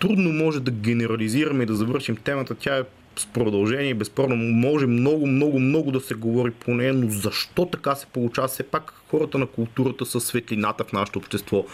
[0.00, 2.54] Трудно може да генерализираме и да завършим темата.
[2.54, 2.82] Тя е
[3.16, 7.94] с продължение, безспорно може много, много, много да се говори по нея, но защо така
[7.94, 8.48] се получава?
[8.48, 11.64] Все пак хората на културата са светлината в нашето общество.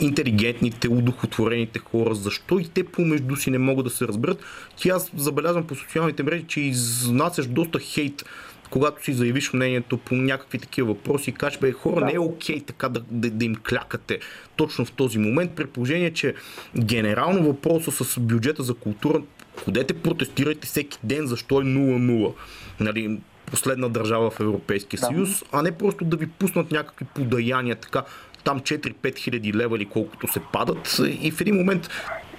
[0.00, 4.42] Интелигентните, удохотворените хора, защо и те помежду си не могат да се разберат?
[4.76, 8.24] Ти аз забелязвам по социалните мрежи, че изнасяш доста хейт
[8.70, 12.06] когато си заявиш мнението по някакви такива въпроси кажеш, бе, хора, да.
[12.06, 14.18] не е окей okay така да, да, да им клякате
[14.56, 16.34] точно в този момент, при положение, че
[16.78, 19.22] генерално въпроса с бюджета за култура
[19.64, 22.32] Ходете, протестирайте всеки ден, защо е 0-0.
[22.80, 25.06] Нали, последна държава в Европейския да.
[25.06, 28.04] съюз, а не просто да ви пуснат някакви подаяния, така,
[28.44, 31.88] там 4-5 хиляди лева или колкото се падат и в един момент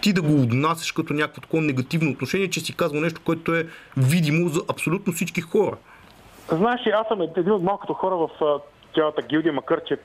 [0.01, 3.67] ти да го отнасяш като някакво такова негативно отношение, че си казва нещо, което е
[3.97, 5.77] видимо за абсолютно всички хора.
[6.49, 8.29] Знаеш, аз съм един от малкото хора в
[8.95, 9.97] цялата гилдия, макар че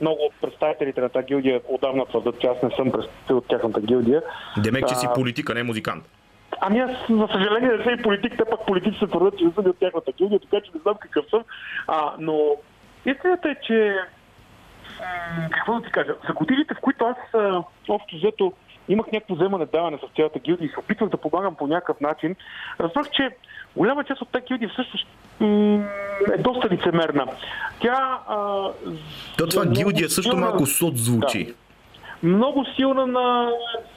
[0.00, 3.80] много от представителите на тази гилдия отдавна твърдат, че аз не съм представител от тяхната
[3.80, 4.22] гилдия.
[4.56, 6.04] Демек, че си политика, не музикант.
[6.60, 9.52] Ами аз, за съжаление, не съм и политик, те пък политици се твърдят, че не
[9.52, 11.44] съм от тяхната гилдия, така че не знам какъв съм.
[11.86, 12.56] А, но
[13.06, 13.96] истината е, че
[15.50, 17.16] какво да ти кажа, за годините, в които аз
[17.88, 18.52] общо взето
[18.88, 22.36] имах някакво вземане даване с цялата гилдия и се опитвах да помагам по някакъв начин,
[22.80, 23.30] разбрах, че
[23.76, 25.06] голяма част от тази гилдия всъщност
[26.34, 27.26] е доста лицемерна.
[27.80, 28.18] Тя...
[28.28, 28.68] А,
[29.38, 30.46] То това гилдия също силна...
[30.46, 31.44] малко сот звучи.
[31.44, 31.52] Да.
[32.28, 33.50] Много силна на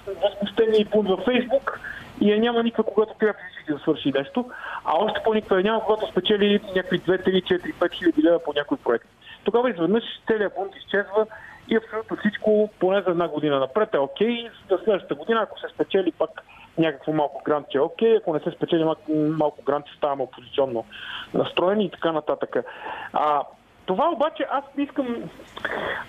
[0.07, 1.79] възмущение и бунт във Фейсбук
[2.21, 4.45] и я няма никаква, когато трябва физически да свърши нещо,
[4.85, 8.53] а още по-никаква я няма, когато спечели някакви 2, 3, 4, 5 хиляди лева по
[8.53, 9.05] някой проект.
[9.43, 11.25] Тогава изведнъж целият бунт изчезва
[11.67, 14.49] и абсолютно всичко, поне за една година напред е окей.
[14.71, 16.29] За следващата година, ако се спечели пак
[16.79, 18.17] някакво малко грант, е окей.
[18.17, 20.85] Ако не се спечели малко, грант, ставаме опозиционно
[21.33, 22.55] настроени и така нататък.
[23.13, 23.43] А,
[23.85, 25.07] това обаче аз не искам,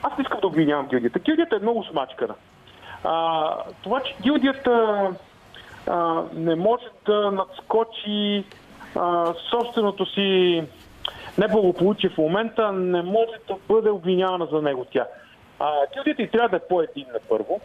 [0.02, 1.18] аз не искам да обвинявам гилдията.
[1.18, 2.34] Гилдията е много смачкана.
[3.04, 5.06] А, това, че гилдията
[5.86, 8.44] а, не може да надскочи
[8.96, 10.62] а, собственото си
[11.38, 15.06] неблагополучие в момента, не може да бъде обвинявана за него тя.
[15.58, 17.60] А, гилдията и трябва да е по-единна първо.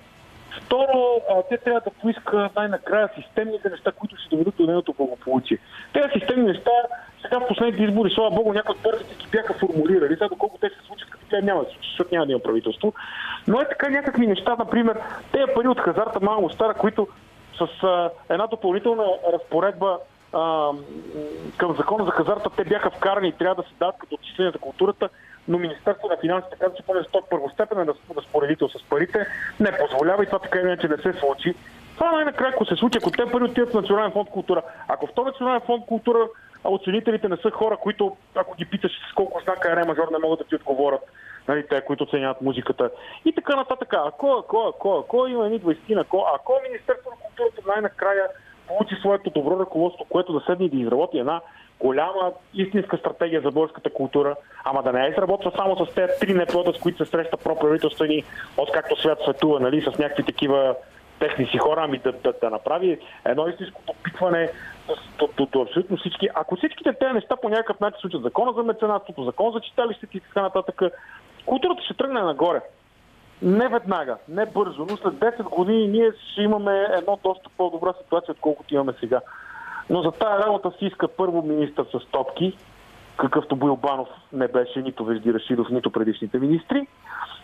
[0.61, 5.57] Второ, те трябва да поиска най-накрая системните неща, които ще доведат до нейното благополучие.
[5.93, 6.71] Тези системни неща
[7.25, 10.13] сега в последните избори, слава богу, някои от партиите ги бяха формулирали.
[10.13, 12.93] Сега доколко те се случат, като тя няма да случат, защото няма да има правителство.
[13.47, 14.99] Но е така някакви неща, например,
[15.31, 17.07] тези пари от хазарта малко стара, които
[17.57, 19.99] с а, една допълнителна разпоредба
[20.33, 20.71] а,
[21.57, 24.59] към закона за хазарта, те бяха вкарани и трябва да се дадат като отчисление за
[24.59, 25.09] културата,
[25.47, 29.25] но Министерство на финансите каза, че поне за първостепенен разпоредител с парите
[29.59, 31.53] не позволява и това така иначе не се случи.
[31.95, 35.13] Това най-накрая, ако се случи, ако те пари отидат в Национален фонд култура, ако в
[35.13, 36.27] този Национален фонд култура
[36.63, 40.39] оценителите не са хора, които, ако ги питаш с колко знака е мажор, не могат
[40.39, 41.01] да ти отговорят,
[41.47, 42.91] нали, те, които оценяват музиката.
[43.25, 43.93] И така нататък.
[43.93, 48.27] Ако, ако, ако, ако има едни 20 ако, ако Министерство на културата най-накрая
[48.67, 51.41] получи своето добро ръководство, което да седне и да изработи една
[51.79, 56.33] голяма истинска стратегия за българската култура, ама да не я изработва само с тези три
[56.33, 58.23] неплода, с които се среща проправителствени,
[58.57, 60.75] от както свят светува, нали, с някакви такива
[61.19, 64.49] техни си хора, ами да, да, да направи едно истинско допитване
[65.19, 66.29] до, до, до абсолютно всички.
[66.33, 70.19] Ако всичките тези неща по някакъв начин случат закона за меценатството, закон за читалището и
[70.19, 70.81] така нататък,
[71.45, 72.61] културата ще тръгне нагоре.
[73.41, 78.31] Не веднага, не бързо, но след 10 години ние ще имаме едно доста по-добра ситуация,
[78.31, 79.21] отколкото имаме сега.
[79.89, 82.57] Но за тази работа си иска първо министър с топки,
[83.17, 86.87] какъвто Бойлбанов не беше нито Вежди Рашидов, нито предишните министри,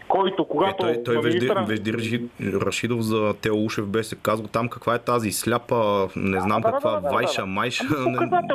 [0.07, 0.87] който когато...
[0.87, 1.65] Е, той той Вежди, министра...
[1.67, 6.71] Вежди Рашидов за Тео Ушев беше казал там каква е тази сляпа, не знам а,
[6.71, 7.83] каква, да, да, да, вайша, майша,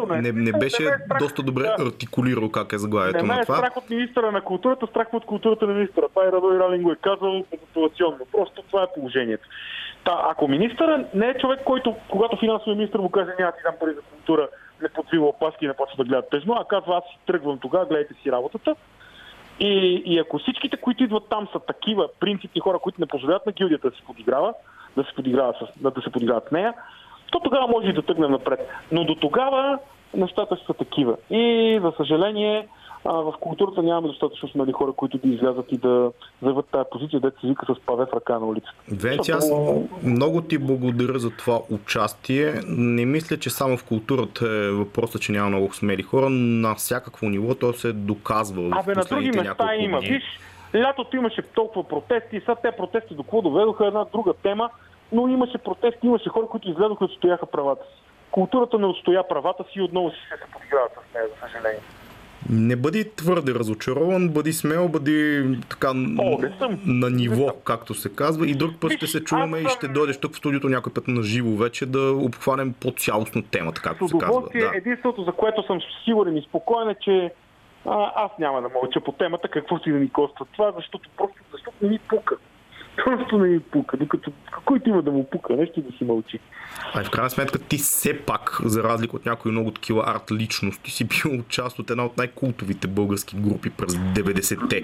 [0.09, 1.85] не, не, не беше не доста добре да.
[1.85, 3.55] артикулирал как е заглавието на това.
[3.55, 6.09] Не страх от министра на културата, страх от културата на министра.
[6.09, 8.19] Това и Радой Ралин го е казал мотивационно.
[8.33, 9.49] Просто това е положението.
[10.07, 13.75] Та, ако министъра не е човек, който, когато финансовия министр му каже няма ти дам
[13.81, 14.49] пари за култура,
[14.83, 17.87] не подвива опаски и не почва да гледат тъжно, а казва аз си тръгвам тогава,
[17.87, 18.77] гледайте си работата.
[19.61, 23.53] И, и ако всичките, които идват там са такива принципни хора, които не позволяват на
[23.53, 24.55] гилдията да се подиграва,
[24.97, 26.75] да се подиграват с, да се подиграват с нея,
[27.31, 28.69] то тогава може и да тръгнем напред.
[28.93, 29.79] Но до тогава
[30.15, 31.17] нещата са такива.
[31.31, 32.69] И, за съжаление,
[33.09, 37.21] а, в културата нямаме достатъчно смели хора, които да излязат и да заявят тази позиция,
[37.21, 38.75] да се вика с паве в ръка на улицата.
[38.93, 39.51] Вече аз
[40.03, 42.55] много ти благодаря за това участие.
[42.69, 46.31] Не мисля, че само в културата е въпросът, че няма много смели хора.
[46.31, 48.71] На всякакво ниво то се доказва.
[48.73, 49.99] Абе, на други места има.
[50.01, 50.23] Виж,
[50.75, 54.71] лятото имаше толкова протести, сега те протести до какво доведоха една друга тема,
[55.13, 58.03] но имаше протести, имаше хора, които изгледаха и отстояха правата си.
[58.31, 61.81] Културата не отстоя правата си и отново си се подиграват с нея, за съжаление.
[62.51, 66.39] Не бъди твърде разочарован, бъди смел, бъди така О,
[66.87, 68.49] на ниво, както се казва.
[68.49, 71.23] И друг път ще се чуваме и ще дойдеш тук в студиото някой път на
[71.23, 74.43] живо вече да обхванем по-цялостно темата, както се казва.
[74.55, 74.73] Да.
[74.75, 77.31] Единственото, за което съм сигурен и спокоен е, че
[77.87, 81.37] а, аз няма да мълча по темата, какво си да ни коства това, защото просто
[81.53, 82.37] защото не ми пука.
[83.05, 83.97] Просто не ми пука.
[83.97, 84.33] Докато
[84.65, 86.39] който има да му пука, нещо да си мълчи.
[86.95, 90.91] А в крайна сметка ти все пак, за разлика от някои много такива арт личности,
[90.91, 94.83] си бил част от една от най-култовите български групи през 90-те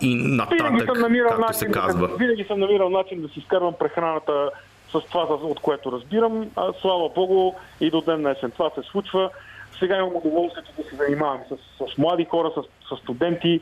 [0.00, 1.08] и нататък, както
[1.40, 2.08] начин, се казва.
[2.08, 4.50] Да, винаги съм намирал начин да си изкарвам прехраната
[4.92, 6.50] с това, от което разбирам.
[6.56, 9.30] А, слава Богу, и до ден днешен това се случва.
[9.78, 11.56] Сега имам удоволствието да се занимавам с,
[11.86, 13.60] с млади хора, с, с студенти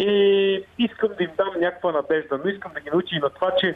[0.00, 3.50] и искам да им дам някаква надежда, но искам да ги научи и на това,
[3.60, 3.74] че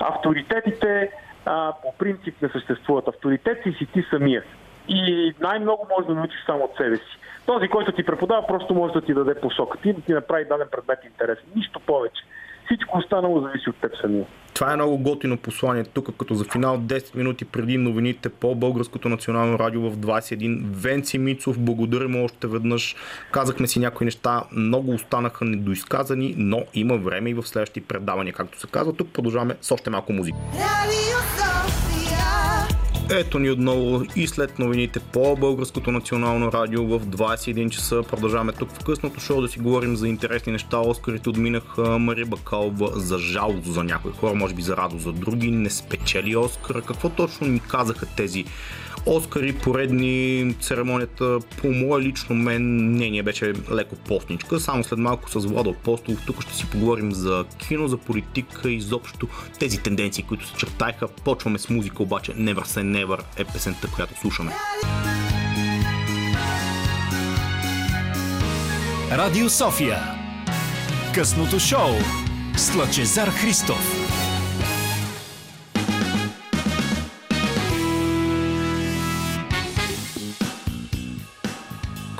[0.00, 1.10] авторитетите
[1.44, 3.08] а, по принцип не съществуват.
[3.08, 4.42] Авторитет си ти самия.
[4.88, 7.18] И най-много можеш да научиш само от себе си.
[7.46, 9.78] Този, който ти преподава, просто може да ти даде посока.
[9.78, 11.44] Ти да ти направи даден предмет интересен.
[11.56, 12.24] Нищо повече.
[12.64, 14.26] Всичко останало зависи от теб самия.
[14.54, 19.08] Това е много готино послание тук, като за финал 10 минути преди новините по Българското
[19.08, 20.62] национално радио в 21.
[20.64, 22.96] Венци Мицов, благодарим още веднъж.
[23.30, 28.60] Казахме си някои неща, много останаха недоизказани, но има време и в следващи предавания, както
[28.60, 28.92] се казва.
[28.92, 30.38] Тук продължаваме с още малко музика.
[33.10, 38.02] Ето ни отново и след новините по Българското национално радио в 21 часа.
[38.08, 40.78] Продължаваме тук в късното шоу да си говорим за интересни неща.
[40.78, 45.50] Оскарите отминаха Мария Бакалова за жалост за някои хора, може би за радост за други.
[45.50, 46.82] Не спечели Оскара.
[46.82, 48.44] Какво точно ни казаха тези
[49.06, 54.60] Оскари, поредни церемонията, по мое лично мен мнение беше леко постничка.
[54.60, 58.76] Само след малко с Владо Апостолов тук ще си поговорим за кино, за политика и
[58.76, 59.28] изобщо
[59.58, 61.08] тези тенденции, които се чертаха.
[61.08, 64.52] Почваме с музика, обаче Never Say Never е песента, която слушаме.
[69.12, 69.98] Радио София
[71.14, 71.90] Късното шоу
[72.56, 74.03] с Лъчезар Христов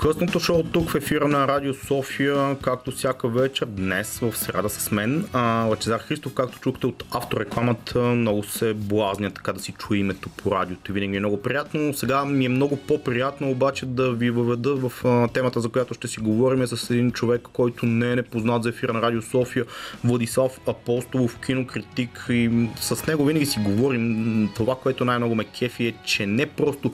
[0.05, 4.91] Късното шоу тук в ефира на Радио София, както всяка вечер, днес в среда с
[4.91, 5.29] мен.
[5.69, 10.51] Лачезар Христов, както чухте от авторекламата, много се блазня така да си чуе името по
[10.51, 11.95] радиото винаги е много приятно.
[11.95, 14.93] Сега ми е много по-приятно обаче да ви въведа в
[15.33, 18.93] темата, за която ще си говорим с един човек, който не е непознат за ефира
[18.93, 19.65] на Радио София,
[20.05, 24.51] Владислав Апостолов, кинокритик и с него винаги си говорим.
[24.57, 26.93] Това, което най-много ме кефи е, че не просто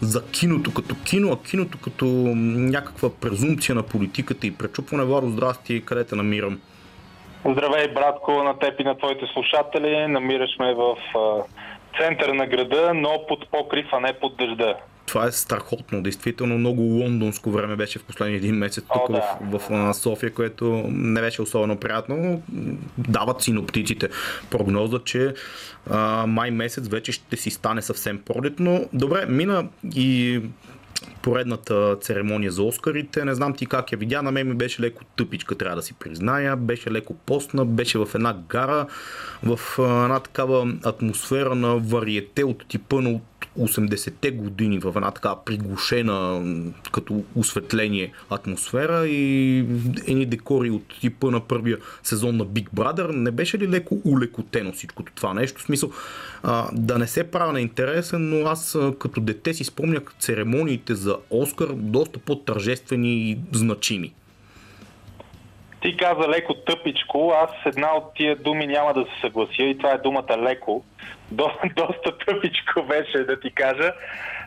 [0.00, 5.04] за киното като кино, а киното като някаква презумпция на политиката и пречупване.
[5.04, 6.60] Варо, здрасти, къде те намирам?
[7.44, 10.06] Здравей, братко, на теб и на твоите слушатели.
[10.06, 10.96] Намираш ме в
[11.98, 14.74] центъра на града, но под покрив, а не под дъжда
[15.10, 16.02] това е страхотно.
[16.02, 19.38] Действително много лондонско време беше в последния един месец тук О, да.
[19.58, 22.42] в, в София, което не беше особено приятно.
[22.98, 24.08] Дават синоптиците
[24.50, 25.34] прогноза, че
[25.90, 28.88] а, май месец вече ще си стане съвсем пролетно.
[28.92, 30.40] Добре, мина и
[31.22, 33.24] поредната церемония за Оскарите.
[33.24, 35.94] Не знам ти как я видя, на мен ми беше леко тъпичка, трябва да си
[35.94, 36.56] призная.
[36.56, 38.86] Беше леко постна, беше в една гара,
[39.42, 43.20] в една такава атмосфера на вариете от типа на
[43.58, 46.42] 80-те години в една така приглушена
[46.92, 49.58] като осветление атмосфера и
[50.06, 53.12] едни декори от типа на първия сезон на Big Brother.
[53.12, 55.60] Не беше ли леко улекотено всичкото това нещо?
[55.60, 55.90] В смисъл
[56.42, 61.16] а, да не се правя на интересен, но аз като дете си спомнях церемониите за
[61.30, 64.12] Оскар доста по-тържествени и значими.
[65.82, 69.90] Ти каза леко тъпичко, аз една от тия думи няма да се съглася и това
[69.92, 70.84] е думата леко.
[71.30, 73.92] До, доста тъпичко беше да ти кажа,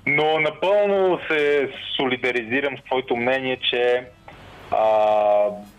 [0.08, 4.08] но напълно се солидаризирам с твоето мнение, че
[4.72, 4.88] а,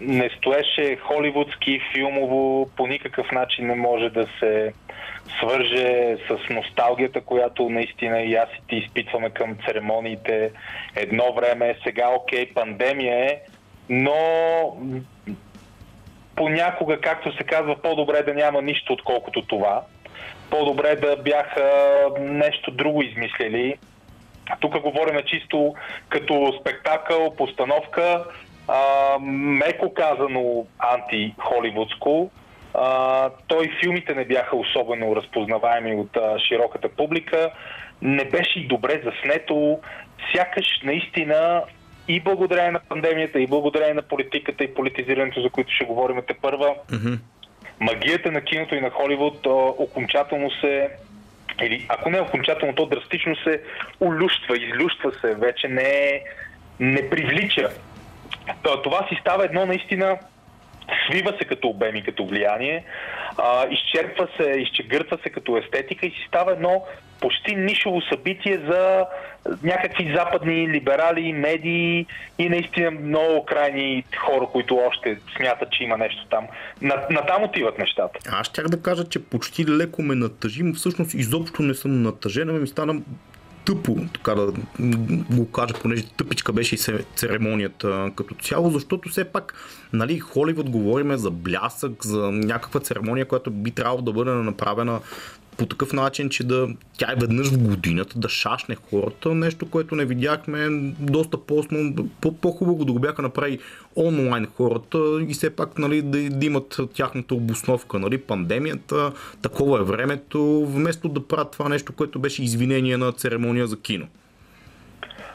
[0.00, 4.72] не стоеше холивудски, филмово, по никакъв начин не може да се
[5.38, 10.50] свърже с носталгията, която наистина и аз и ти изпитваме към церемониите
[10.96, 11.76] едно време.
[11.84, 13.40] Сега, окей, пандемия е,
[13.88, 14.16] но
[16.36, 19.82] понякога, както се казва, по-добре да няма нищо, отколкото това.
[20.50, 21.70] По-добре да бяха
[22.20, 23.76] нещо друго измислили.
[24.60, 25.74] Тук говорим чисто
[26.08, 28.24] като спектакъл, постановка,
[28.68, 32.30] а, меко казано анти-холивудско.
[32.74, 37.50] А, той филмите не бяха особено разпознаваеми от а, широката публика.
[38.02, 39.78] Не беше и добре заснето.
[40.34, 41.62] Сякаш наистина
[42.08, 46.34] и благодарение на пандемията, и благодарение на политиката и политизирането, за които ще говорим те
[46.34, 47.18] първа, mm-hmm.
[47.80, 49.46] магията на киното и на Холивуд
[49.78, 50.90] окончателно се
[51.62, 53.62] или ако не окончателно, то драстично се
[54.00, 56.22] улющва, излющва се, вече не,
[56.80, 57.70] не привлича.
[58.82, 60.18] Това си става едно наистина
[61.06, 62.84] свива се като обем и като влияние,
[63.38, 66.84] а, изчерпва се, изчегъртва се като естетика и си става едно
[67.20, 69.06] почти нишово събитие за
[69.62, 72.06] някакви западни либерали, медии
[72.38, 76.46] и наистина много крайни хора, които още смятат, че има нещо там.
[76.82, 78.18] На, на там отиват нещата.
[78.32, 82.48] Аз щях да кажа, че почти леко ме натъжи, но всъщност изобщо не съм натъжен,
[82.48, 82.94] ами ми стана
[83.64, 84.52] тъпо, така да
[85.30, 86.78] го кажа, понеже тъпичка беше и
[87.16, 89.54] церемонията като цяло, защото все пак,
[89.92, 95.00] нали, Холивуд говориме за блясък, за някаква церемония, която би трябвало да бъде направена
[95.58, 99.94] по такъв начин, че да тя е веднъж в годината, да шашне хората, нещо, което
[99.94, 100.68] не видяхме
[101.00, 103.58] доста по-осно, по-хубаво да го бяха направи
[103.96, 104.98] онлайн хората
[105.28, 111.08] и все пак нали, да, да имат тяхната обосновка, нали, пандемията, такова е времето, вместо
[111.08, 114.06] да правят това нещо, което беше извинение на церемония за кино.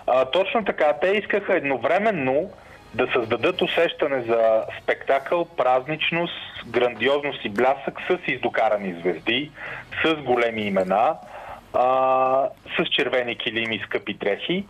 [0.08, 0.94] А, точно така.
[1.02, 2.50] Те искаха едновременно
[2.94, 6.34] да създадат усещане за спектакъл, празничност,
[6.68, 9.52] грандиозност и блясък с издокарани звезди,
[10.06, 11.16] с големи имена,
[11.74, 14.66] а, с червени килими и скъпи дрехи.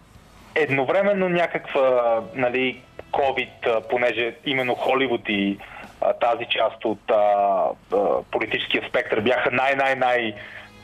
[0.55, 5.57] Едновременно някаква, нали, COVID, понеже именно Холивуд и
[6.01, 7.65] а, тази част от а,
[8.31, 10.33] политическия спектър бяха най-най-най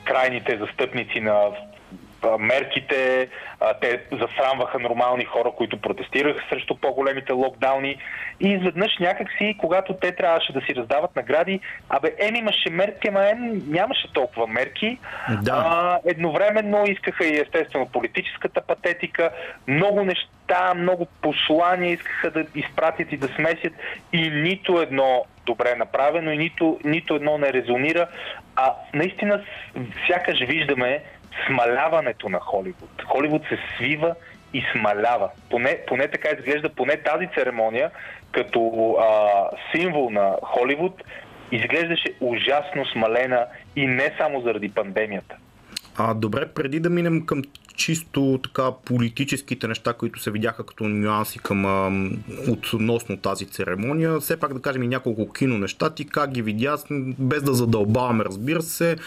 [0.04, 1.50] крайните застъпници на
[2.40, 3.28] мерките,
[3.82, 7.98] те засрамваха нормални хора, които протестираха срещу по-големите локдауни
[8.40, 11.60] и изведнъж някакси, когато те трябваше да си раздават награди,
[11.90, 14.98] абе, ем имаше мерки, ама ем нямаше толкова мерки.
[15.42, 15.64] Да.
[15.68, 19.30] А, едновременно искаха и естествено политическата патетика,
[19.68, 23.74] много неща, много послания искаха да изпратят и да смесят
[24.14, 28.08] и нито едно добре направено и нито, нито едно не резонира,
[28.56, 29.44] а наистина
[30.08, 31.04] сякаш виждаме
[31.48, 33.04] смаляването на Холивуд.
[33.06, 34.16] Холивуд се свива
[34.54, 35.30] и смалява.
[35.50, 37.92] Поне, поне така изглежда, поне тази церемония,
[38.32, 41.04] като а, символ на Холивуд,
[41.52, 45.36] изглеждаше ужасно смалена и не само заради пандемията.
[45.98, 47.42] А добре, преди да минем към
[47.76, 52.10] чисто така политическите неща, които се видяха като нюанси към а,
[52.74, 55.90] относно тази церемония, все пак да кажем и няколко кино неща.
[55.90, 56.78] Ти как ги видя,
[57.20, 58.98] без да задълбаваме, разбира се.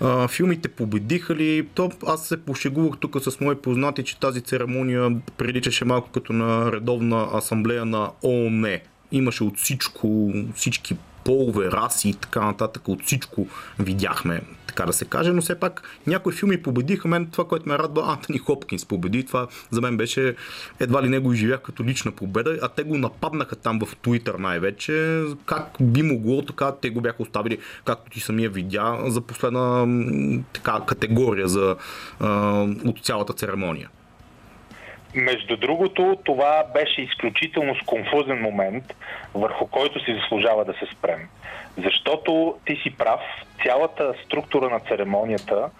[0.00, 1.68] А, филмите победиха ли?
[1.74, 6.72] То, аз се пошегувах тук с мои познати, че тази церемония приличаше малко като на
[6.72, 8.78] редовна асамблея на ООН.
[9.12, 13.46] Имаше от всичко, всички полове, раси и така нататък, от всичко
[13.78, 14.40] видяхме,
[14.76, 17.08] така да се каже, но все пак някои филми победиха.
[17.08, 19.24] Мен това, което ме радва, Антони Хопкинс победи.
[19.24, 20.36] Това за мен беше
[20.80, 25.22] едва ли него изживях като лична победа, а те го нападнаха там в Твитър най-вече.
[25.46, 29.86] Как би могло така, те го бяха оставили, както ти самия видя, за последна
[30.52, 31.76] така категория за,
[32.20, 33.88] а, от цялата церемония.
[35.14, 38.84] Между другото, това беше изключително сконфузен момент,
[39.34, 41.28] върху който си заслужава да се спрем.
[41.84, 43.20] Защото ти си прав,
[43.64, 45.70] цялата структура на церемонията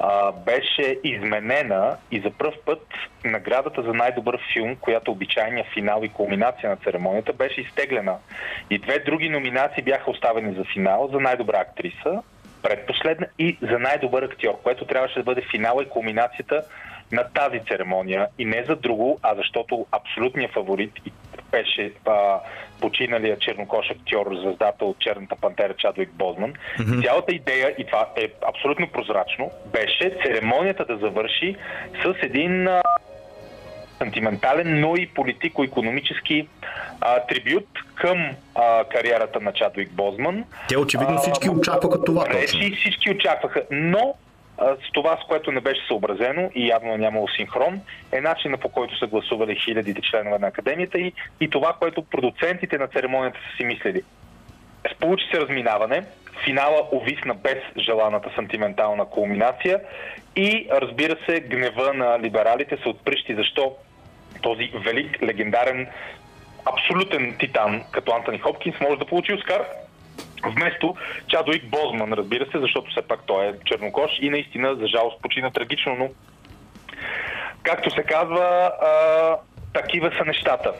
[0.00, 2.86] а, беше изменена и за първ път
[3.24, 8.16] наградата за най-добър филм, която обичайния финал и кулминация на церемонията, беше изтеглена.
[8.70, 12.22] И две други номинации бяха оставени за финал, за най-добра актриса,
[12.62, 16.62] предпоследна и за най-добър актьор, което трябваше да бъде финала и кулминацията
[17.12, 20.92] на тази церемония и не за друго, а защото абсолютният фаворит
[21.50, 22.40] беше а,
[22.80, 26.52] починалия чернокош актьор, звездата от Черната пантера Чадвик Бозман.
[26.52, 27.04] Mm-hmm.
[27.04, 31.56] Цялата идея, и това е абсолютно прозрачно, беше церемонията да завърши
[32.04, 32.82] с един а,
[33.98, 36.48] сантиментален, но и политико-економически
[37.00, 40.44] а, трибют към а, кариерата на Чадвик Бозман.
[40.68, 42.24] Те очевидно всички очакваха това.
[42.24, 42.60] Точно.
[42.76, 44.14] Всички очакваха, но
[44.88, 47.80] с това, с което не беше съобразено и явно нямало синхрон,
[48.12, 52.78] е начина по който са гласували хилядите членове на академията и, и това, което продуцентите
[52.78, 54.02] на церемонията са си мислили.
[55.00, 56.02] Получи се разминаване,
[56.44, 59.80] финала увисна без желаната сантиментална кулминация
[60.36, 63.76] и разбира се, гнева на либералите се отприщи защо
[64.42, 65.88] този велик, легендарен,
[66.64, 69.64] абсолютен титан, като Антони Хопкинс, може да получи Оскар,
[70.46, 70.96] Вместо
[71.28, 75.50] Чадуик Бозман, разбира се, защото все пак той е чернокош и наистина, за жалост, почина
[75.50, 76.08] трагично, но
[77.62, 79.36] както се казва, а,
[79.72, 80.72] такива са нещата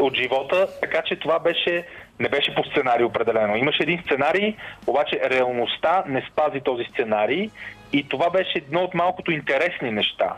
[0.00, 1.86] от живота, така че това беше,
[2.18, 3.56] не беше по сценарий определено.
[3.56, 4.56] Имаше един сценарий,
[4.86, 7.50] обаче реалността не спази този сценарий
[7.92, 10.36] и това беше едно от малкото интересни неща.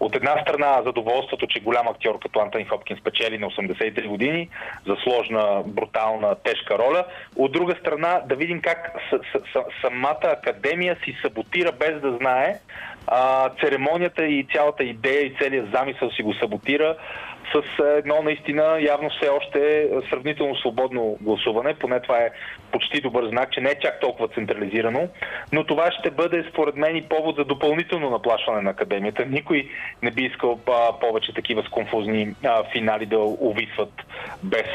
[0.00, 4.48] От една страна задоволството, че голям актьор като Антони Хопкинс печели на 83 години
[4.86, 7.04] за сложна, брутална, тежка роля.
[7.36, 12.16] От друга страна да видим как с- с- с- самата академия си саботира без да
[12.16, 12.58] знае.
[13.06, 16.96] А, церемонията и цялата идея и целият замисъл си го саботира
[17.54, 21.74] с едно наистина явно все още сравнително свободно гласуване.
[21.74, 22.30] Поне това е
[22.72, 25.08] почти добър знак, че не е чак толкова централизирано.
[25.52, 29.26] Но това ще бъде според мен и повод за допълнително наплашване на академията.
[29.26, 29.68] Никой
[30.02, 30.58] не би искал
[31.00, 33.92] повече такива сконфузни а, финали да увисват
[34.42, 34.66] без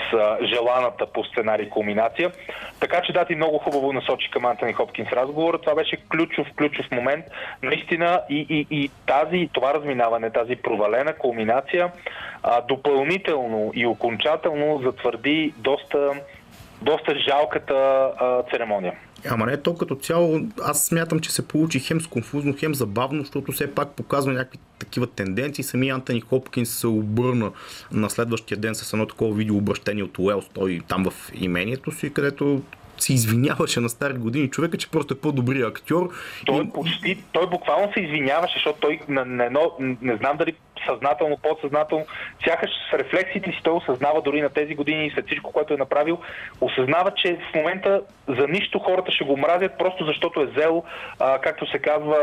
[0.43, 2.31] желаната по сценарий кулминация.
[2.79, 5.57] Така че да, ти много хубаво насочи към Антони Хопкинс разговора.
[5.57, 7.25] Това беше ключов, ключов момент.
[7.63, 11.91] Наистина и, и, и тази, това разминаване, тази провалена кулминация
[12.69, 16.11] допълнително и окончателно затвърди доста,
[16.81, 17.73] доста жалката
[18.19, 18.93] а, церемония.
[19.29, 23.51] Ама не то като цяло, аз смятам, че се получи хем сконфузно, хем забавно, защото
[23.51, 25.63] все пак показва някакви такива тенденции.
[25.63, 27.51] Самия Антони Хопкинс се обърна
[27.91, 32.13] на следващия ден с едно такова видео обращение от Уелс, той там в имението си,
[32.13, 32.61] където
[32.97, 36.09] се извиняваше на стари години човека, че просто е по-добрия актьор.
[36.45, 36.69] Той и...
[36.69, 40.55] почти, той буквално се извиняваше, защото той на, на едно, не знам дали
[40.87, 42.05] съзнателно, подсъзнателно,
[42.45, 45.77] сякаш с рефлексите си той осъзнава дори на тези години и след всичко, което е
[45.77, 46.17] направил,
[46.61, 50.83] осъзнава, че в момента за нищо хората ще го мразят, просто защото е взел,
[51.19, 52.17] а, както се казва,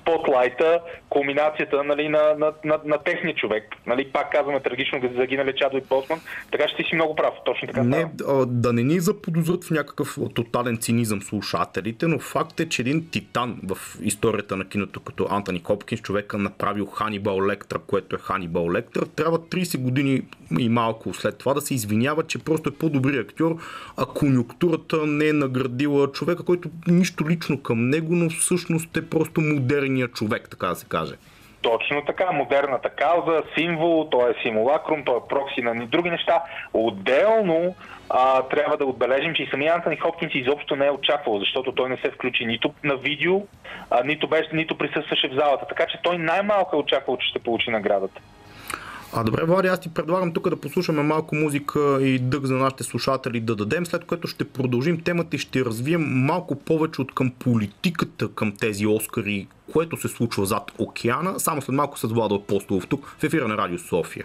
[0.00, 3.64] спотлайта, кулминацията нали, на, на, на, на техния човек.
[3.86, 6.20] Нали, пак казваме трагично загинали Чадо и Постман,
[6.50, 7.34] така ще ти си много прав.
[7.44, 7.82] Точно така.
[7.82, 12.82] Не, а, да не ни заподозрат в някакъв тотален цинизъм слушателите, но факт е, че
[12.82, 18.18] един титан в историята на киното, като Антони Хопкинс, човека направил Ханибал Лектра, което е
[18.18, 20.22] Ханибал Лектър, трябва 30 години
[20.58, 23.56] и малко след това да се извинява, че просто е по-добри актьор,
[23.96, 29.40] а конюнктурата не е наградила човека, който нищо лично към него, но всъщност е просто
[29.40, 31.14] модерният човек, така да се каже.
[31.62, 36.42] Точно така, модерната кауза, символ, той е симулакрум, той е прокси на други неща.
[36.74, 37.74] Отделно
[38.10, 41.88] а, трябва да отбележим, че и самия Антони Хопкинс изобщо не е очаквал, защото той
[41.88, 43.42] не се включи нито на видео,
[43.90, 45.66] а, нито, беше, нито присъстваше в залата.
[45.68, 48.20] Така че той най-малко е очаквал, че ще получи наградата.
[49.16, 52.84] А добре, Влади, аз ти предлагам тук да послушаме малко музика и дъх за нашите
[52.84, 57.32] слушатели да дадем, след което ще продължим темата и ще развием малко повече от към
[57.38, 62.86] политиката към тези Оскари, което се случва зад океана, само след малко с Владо Апостолов
[62.86, 64.24] тук в ефира на Радио София.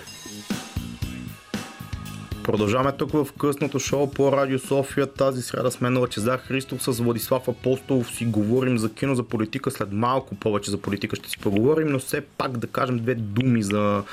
[2.44, 5.08] Продължаваме тук в късното шоу по Радио София.
[5.08, 9.72] Тази среда сме на Лачезар Христов с Владислав Апостолов си говорим за кино, за политика.
[9.72, 13.64] След малко повече за политика ще си поговорим, но все пак да кажем две думи
[13.64, 14.04] за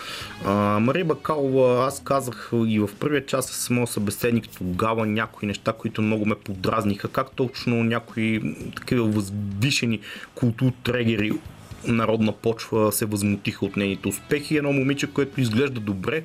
[0.45, 1.87] а, Мария Бакалова.
[1.87, 6.35] Аз казах и в първия час с моят събеседник тогава някои неща, които много ме
[6.35, 7.09] подразниха.
[7.09, 10.01] Как точно някои такива възвишени
[10.35, 11.33] културтрегери
[11.87, 14.57] народна почва се възмутиха от нейните успехи.
[14.57, 16.23] Едно момиче, което изглежда добре,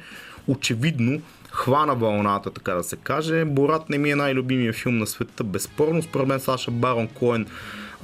[0.48, 1.22] очевидно
[1.52, 3.46] хвана вълната, така да се каже.
[3.46, 6.02] Борат не ми е най-любимия филм на света, безспорно.
[6.02, 7.48] Според мен Саша Барон Коен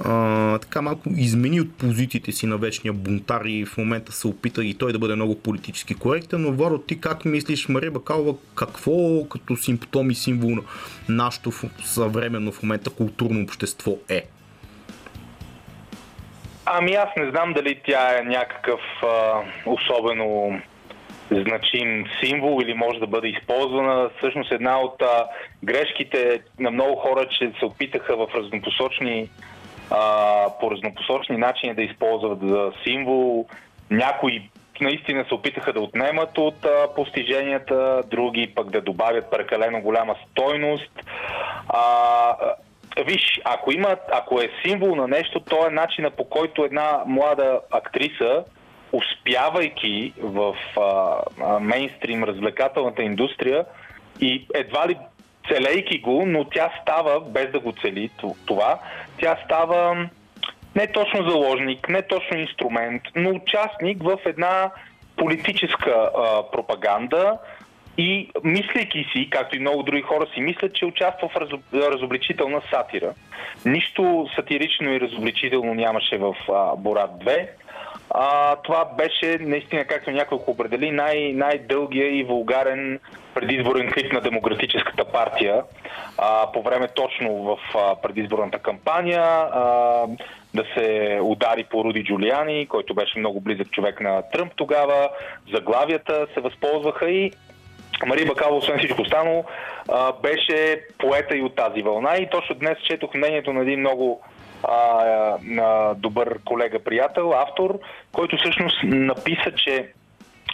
[0.04, 4.64] а, така малко измени от позициите си на вечния бунтар и в момента се опита
[4.64, 9.24] и той да бъде много политически коректен, но Варо, ти как мислиш, Мария Бакалова, какво
[9.30, 10.62] като симптом и символ на
[11.08, 11.52] нашето
[11.84, 14.22] съвременно в момента културно общество е?
[16.66, 20.60] Ами аз не знам дали тя е някакъв а, особено
[21.30, 24.10] значим символ или може да бъде използвана.
[24.18, 25.24] Всъщност една от а,
[25.64, 29.28] грешките на много хора, че се опитаха в разнопосочни
[29.90, 30.00] а,
[30.60, 33.46] по разнопосочни начини да използват за символ.
[33.90, 34.50] Някои
[34.80, 40.90] наистина се опитаха да отнемат от а, постиженията, други пък да добавят прекалено голяма стойност.
[41.68, 41.82] А,
[43.04, 47.60] виж, ако, има, ако е символ на нещо, то е начина по който една млада
[47.70, 48.44] актриса
[48.92, 53.64] успявайки в а, а, мейнстрим развлекателната индустрия
[54.20, 54.96] и едва ли
[55.48, 58.10] целейки го, но тя става, без да го цели
[58.46, 58.78] това,
[59.20, 60.08] тя става
[60.76, 64.70] не точно заложник, не точно инструмент, но участник в една
[65.16, 67.38] политическа а, пропаганда
[67.98, 72.62] и мислейки си, както и много други хора си мислят, че участва в раз, разобличителна
[72.70, 73.14] сатира.
[73.64, 77.48] Нищо сатирично и разобличително нямаше в а, Борат 2
[78.10, 83.00] а, това беше наистина, както няколко определи, най- най-дългия и вулгарен
[83.34, 85.62] предизборен клип на Демократическата партия
[86.18, 89.62] а, по време точно в а, предизборната кампания а,
[90.54, 95.08] да се удари по Руди Джулиани, който беше много близък човек на Тръмп тогава.
[95.54, 97.32] Заглавията се възползваха и
[98.06, 99.44] Мария Бакалова, освен всичко останало,
[100.22, 102.16] беше поета и от тази вълна.
[102.16, 104.22] И точно днес четох мнението на един много
[104.64, 107.78] а, на добър колега, приятел, автор,
[108.12, 109.92] който всъщност написа, че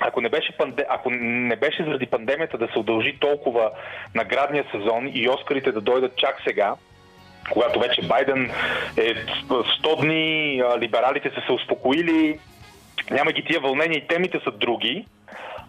[0.01, 0.87] ако не, беше панде...
[0.89, 3.71] ако не беше заради пандемията да се удължи толкова
[4.15, 6.75] наградния сезон и Оскарите да дойдат чак сега,
[7.51, 8.51] когато вече Байден
[8.97, 12.39] е 100 дни, либералите са се успокоили,
[13.11, 15.07] няма ги тия вълнения и темите са други,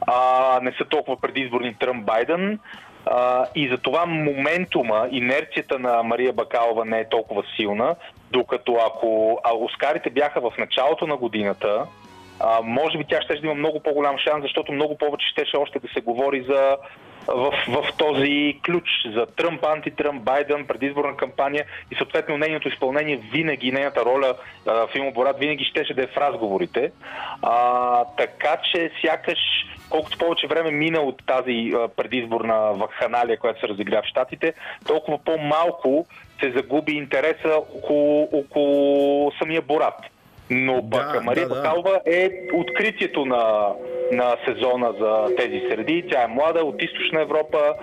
[0.07, 2.59] а, не са толкова предизборни Тръмп Байден,
[3.05, 7.95] а, и затова моментума, инерцията на Мария Бакалова не е толкова силна,
[8.31, 11.85] докато ако Оскарите бяха в началото на годината,
[12.39, 15.87] а, може би тя ще има много по-голям шанс, защото много повече щеше още да
[15.87, 16.77] се говори за
[17.27, 18.83] в, в този ключ
[19.13, 24.33] за Тръмп, антитръмп, Байден, предизборна кампания и съответно нейното изпълнение винаги, нейната роля
[24.65, 26.91] в филмоборат винаги щеше да е в разговорите.
[27.41, 29.39] А, така че сякаш
[29.89, 34.53] колкото повече време мина от тази предизборна вакханалия, която се разигра в Штатите,
[34.87, 36.05] толкова по-малко
[36.39, 39.99] се загуби интереса около, около самия Борат.
[40.49, 41.61] Но пък да, Мария да, да.
[41.61, 43.73] Бакалова е откритието на,
[44.11, 46.05] на сезона за тези среди.
[46.11, 47.73] Тя е млада, от източна Европа,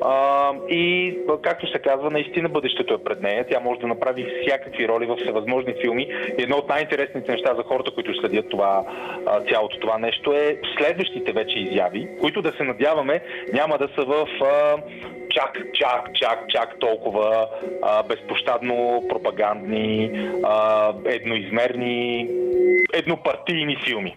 [0.00, 3.46] а, и, както се казва, наистина бъдещето е пред нея.
[3.50, 6.06] Тя може да направи всякакви роли в всевъзможни филми.
[6.38, 8.84] Едно от най-интересните неща за хората, които следят това,
[9.52, 13.22] цялото това нещо е следващите вече изяви, които да се надяваме
[13.52, 14.76] няма да са в а,
[15.30, 17.48] чак, чак, чак, чак толкова
[17.82, 20.10] а, безпощадно пропагандни,
[20.44, 22.28] а, едноизмерни,
[22.94, 24.16] еднопартийни филми.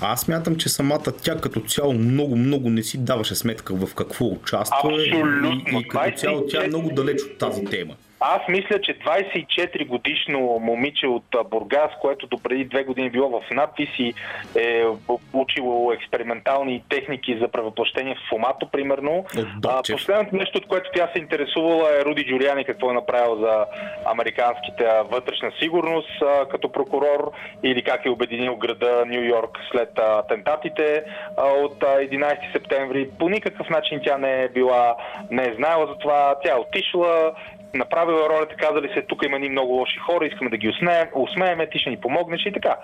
[0.00, 4.26] Аз мятам, че самата тя като цяло много, много не си даваше сметка в какво
[4.26, 5.50] участва Абсолютно.
[5.50, 7.94] и, и като цяло тя е много далеч от тази тема.
[8.20, 13.50] Аз мисля, че 24 годишно момиче от Бургас, което до преди две години било в
[13.50, 14.14] надпис и
[14.56, 14.84] е
[15.32, 19.24] учило експериментални техники за превъплъщение в фомато, примерно.
[19.66, 23.66] А, последното нещо, от което тя се интересувала е Руди Джулиани, какво е направил за
[24.04, 31.02] американските вътрешна сигурност а, като прокурор или как е обединил града Нью Йорк след атентатите
[31.36, 33.10] а, от а, 11 септември.
[33.18, 34.96] По никакъв начин тя не е била,
[35.30, 36.34] не е знаела за това.
[36.44, 37.32] Тя е отишла,
[37.74, 41.70] направила ролята, казали се, тук има ни много лоши хора, искаме да ги усмеем, усмееме,
[41.70, 42.76] ти ще ни помогнеш и така.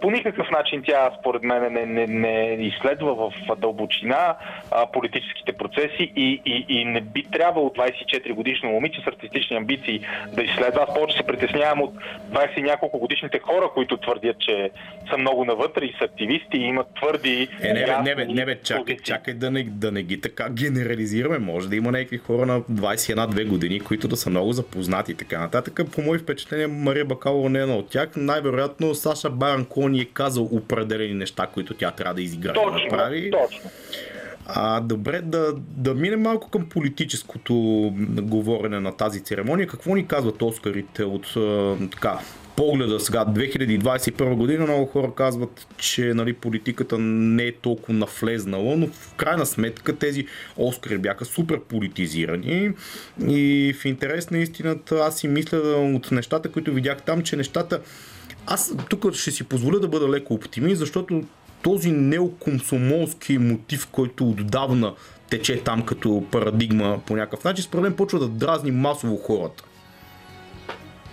[0.00, 4.36] По никакъв начин тя, според мен, не, не, не изследва в дълбочина
[4.92, 10.00] политическите процеси и, и, и не би трябвало 24 годишно момиче с артистични амбиции
[10.32, 10.86] да изследва.
[10.88, 11.94] Аз повече се притеснявам от
[12.32, 14.70] 20 и няколко годишните хора, които твърдят, че
[15.10, 17.48] са много навътре и са активисти и имат твърди.
[17.62, 20.48] Е, не, бе, не, бе, не, бе, чакай, чакай да не, да не ги така
[20.50, 21.38] генерализираме.
[21.38, 25.40] Може да има някакви хора на 21-2 години, които да са много запознати и така
[25.40, 25.80] нататък.
[25.92, 28.08] По мои впечатления Мария Бакалова не е една от тях.
[28.16, 32.84] Най-вероятно Саша Баран Кони е казал определени неща, които тя трябва да изиграе точно, да
[32.84, 33.30] направи.
[33.30, 33.70] Точно.
[34.46, 37.54] А, добре, да, да минем малко към политическото
[38.22, 39.66] говорене на тази церемония.
[39.66, 41.34] Какво ни казват Оскарите от
[41.90, 42.18] така,
[42.56, 48.86] погледа сега, 2021 година, много хора казват, че нали, политиката не е толкова навлезнала, но
[48.86, 50.26] в крайна сметка тези
[50.56, 52.72] Оскари бяха супер политизирани
[53.28, 55.58] и в интерес на истината аз си мисля
[55.96, 57.80] от нещата, които видях там, че нещата
[58.46, 61.22] аз тук ще си позволя да бъда леко оптимист, защото
[61.62, 64.94] този неокомсомолски мотив, който отдавна
[65.30, 69.64] тече там като парадигма по някакъв начин, според мен почва да дразни масово хората.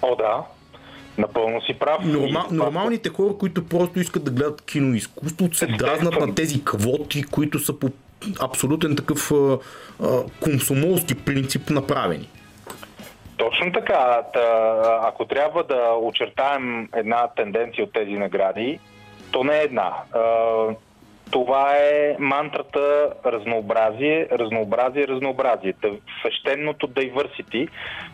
[0.02, 0.44] О, да.
[1.20, 2.06] Напълно си прав.
[2.06, 5.00] Норма, нормалните хора, които просто искат да гледат кино и
[5.54, 7.90] се дразнат на тези квоти, които са по
[8.42, 9.58] абсолютен такъв а,
[10.04, 12.30] а, комсомолски принцип направени.
[13.38, 14.22] Точно така.
[14.34, 14.42] Та,
[15.04, 18.80] ако трябва да очертаем една тенденция от тези награди,
[19.32, 19.94] то не е една.
[20.14, 20.22] А,
[21.32, 25.74] това е мантрата разнообразие, разнообразие, разнообразие.
[26.20, 27.70] Свещеното diversity,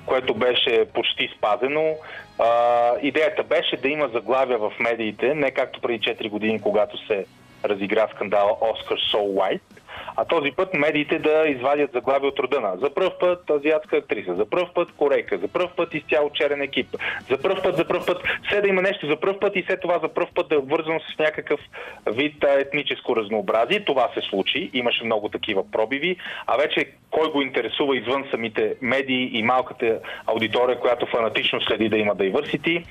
[0.05, 1.95] което беше почти спазено.
[2.39, 7.25] А, идеята беше да има заглавия в медиите, не както преди 4 години, когато се
[7.65, 9.74] разигра скандала Oscar So White,
[10.15, 14.35] а този път медиите да извадят заглави от рода на за първ път азиатска актриса,
[14.35, 16.87] за първ път корейка, за първ път изцяло черен екип,
[17.29, 18.17] за първ път, за първ път,
[18.47, 20.59] все да има нещо за първ път и след това за първ път да е
[20.59, 21.59] вързано с някакъв
[22.07, 23.85] вид етническо разнообразие.
[23.85, 26.17] Това се случи, имаше много такива пробиви,
[26.47, 31.97] а вече кой го интересува извън самите медии и малката аудитория, която фанатично следи да
[31.97, 32.83] има diversity.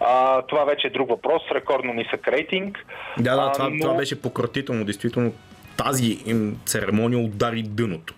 [0.00, 2.86] А, това вече е друг въпрос, рекордно нисък рейтинг.
[3.18, 3.80] Да, да, това, но...
[3.80, 5.32] това беше пократително, действително
[5.76, 6.18] тази
[6.66, 8.14] церемония удари дъното.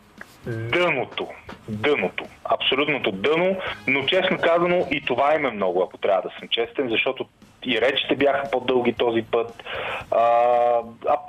[0.47, 1.27] Дъното.
[1.69, 2.25] Дъното.
[2.45, 6.89] Абсолютното дъно, но честно казано и това им е много, ако трябва да съм честен,
[6.89, 7.27] защото
[7.65, 9.63] и речите бяха по-дълги този път.
[10.11, 10.23] А,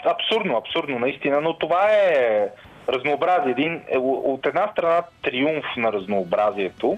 [0.06, 2.48] абсурдно, абсурдно наистина, но това е
[2.90, 3.52] разнообразие.
[3.52, 6.98] Един, е, от една страна триумф на разнообразието,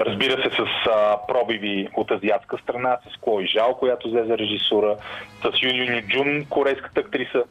[0.00, 4.96] Разбира се, с а, пробиви от азиатска страна, с Клой Жал, която взе за режисура,
[5.42, 7.44] с Юни Джун, корейската актриса,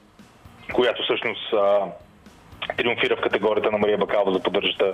[0.73, 1.79] която всъщност а,
[2.77, 4.93] триумфира в категорията на Мария Бакалова за поддържаща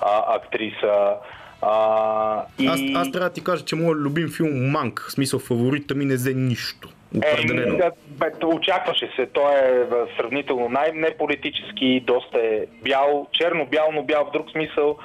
[0.00, 1.14] а, актриса.
[1.62, 2.66] А, и...
[2.66, 6.04] аз, аз трябва да ти кажа, че моят любим филм Манк, в смисъл фаворита ми
[6.04, 6.88] не взе нищо.
[7.16, 7.78] Определено.
[7.78, 9.26] Е, бе, очакваше се.
[9.26, 9.84] Той е
[10.16, 14.98] сравнително най-неполитически, доста е бял, черно-бял, но бял в друг смисъл.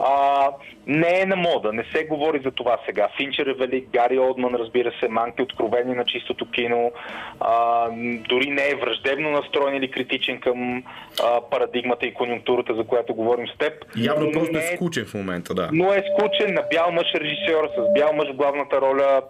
[0.00, 0.48] А,
[0.86, 3.08] не е на мода, не се говори за това сега.
[3.16, 6.92] Финчер е велик, Гари Олдман, разбира се, манки откровени на чистото кино,
[7.40, 7.88] а,
[8.28, 10.84] дори не е враждебно настроен или критичен към
[11.22, 13.72] а, парадигмата и конюнктурата, за която говорим с теб.
[13.96, 15.68] Явно просто е, е скучен в момента, да.
[15.72, 19.22] Но е скучен на бял мъж режисьор, с бял мъж в главната роля.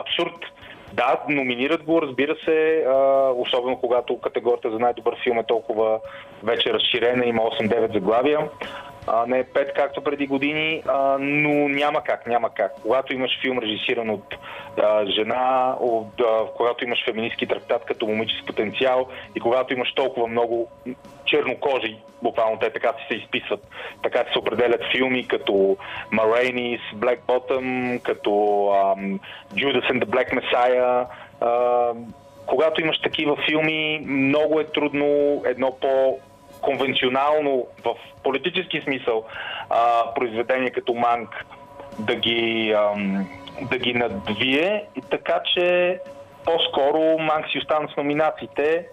[0.00, 0.34] Абсурд.
[0.92, 2.94] Да, номинират го, разбира се, а,
[3.36, 6.00] особено когато категорията за най-добър филм е толкова
[6.42, 8.38] вече разширена, има 8-9 заглавия.
[9.06, 12.72] А не 5 както преди години, а, но няма как, няма как.
[12.82, 14.34] Когато имаш филм режисиран от
[14.82, 20.26] а, жена, от, а, когато имаш феминистки трактат като момиче потенциал и когато имаш толкова
[20.26, 20.70] много
[21.24, 23.68] чернокожи, буквално те така си се изписват,
[24.02, 25.76] така се определят филми като
[26.12, 29.18] Marainis, Black Bottom, като um,
[29.54, 31.06] Judas and the Black Messiah,
[31.40, 31.96] uh,
[32.46, 36.18] когато имаш такива филми, много е трудно едно по
[36.60, 39.24] конвенционално в политически смисъл
[39.70, 41.46] а, произведение като Манк
[41.98, 43.28] да ги, ам,
[43.70, 44.84] да ги надвие.
[45.10, 45.98] Така че
[46.44, 48.86] по-скоро Манк си остана с номинациите.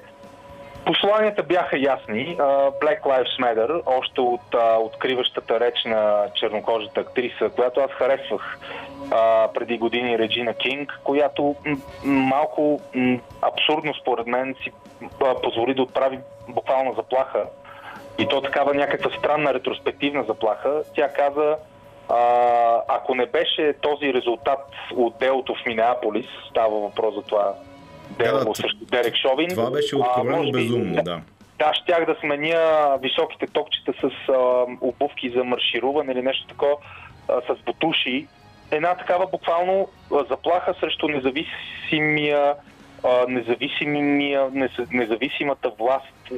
[0.86, 2.38] Посланията бяха ясни.
[2.82, 8.60] Black Lives Matter, още от откриващата реч на чернокожата актриса, която аз харесвах
[9.54, 11.56] преди години Реджина Кинг, която
[12.04, 12.82] малко
[13.42, 14.72] абсурдно според мен си
[15.44, 17.46] позволи да отправи буквална заплаха
[18.18, 20.82] и то такава някаква странна ретроспективна заплаха.
[20.96, 21.58] Тя каза,
[22.88, 27.54] ако не беше този резултат от делото в Минеаполис, става въпрос за това
[28.18, 29.50] дело да, срещу Дерек Шовин.
[29.50, 31.22] Това беше откровено безумно, да.
[31.60, 36.76] Да, щях да сменя високите токчета с а, обувки за маршируване или нещо такова,
[37.30, 38.28] а, с бутуши.
[38.72, 39.88] Една такава буквално
[40.30, 42.56] заплаха срещу независимия
[43.28, 44.52] независимия,
[44.92, 46.32] независимата власт,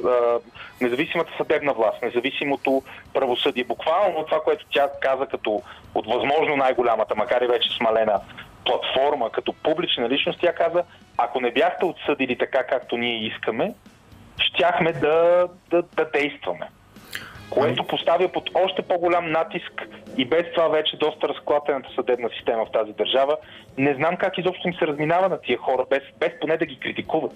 [0.80, 2.82] независимата съдебна власт, независимото
[3.14, 3.64] правосъдие.
[3.64, 5.62] Буквално това, което тя каза като
[5.94, 8.20] от възможно най-голямата, макар и вече смалена
[8.66, 10.82] платформа, като публична личност, тя каза,
[11.18, 13.74] ако не бяхте отсъдили така, както ние искаме,
[14.38, 16.68] щяхме да, да, да действаме
[17.50, 22.72] което поставя под още по-голям натиск и без това вече доста разклатената съдебна система в
[22.72, 23.36] тази държава.
[23.78, 26.78] Не знам как изобщо им се разминава на тия хора, без, без поне да ги
[26.78, 27.32] критикуват.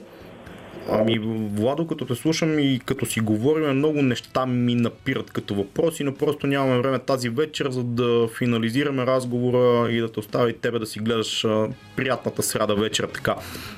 [0.93, 1.18] Ами,
[1.55, 6.14] Владо, като те слушам и като си говорим, много неща ми напират като въпроси, но
[6.14, 10.86] просто нямаме време тази вечер, за да финализираме разговора и да те остави тебе да
[10.86, 11.47] си гледаш
[11.97, 13.36] приятната сряда вечер така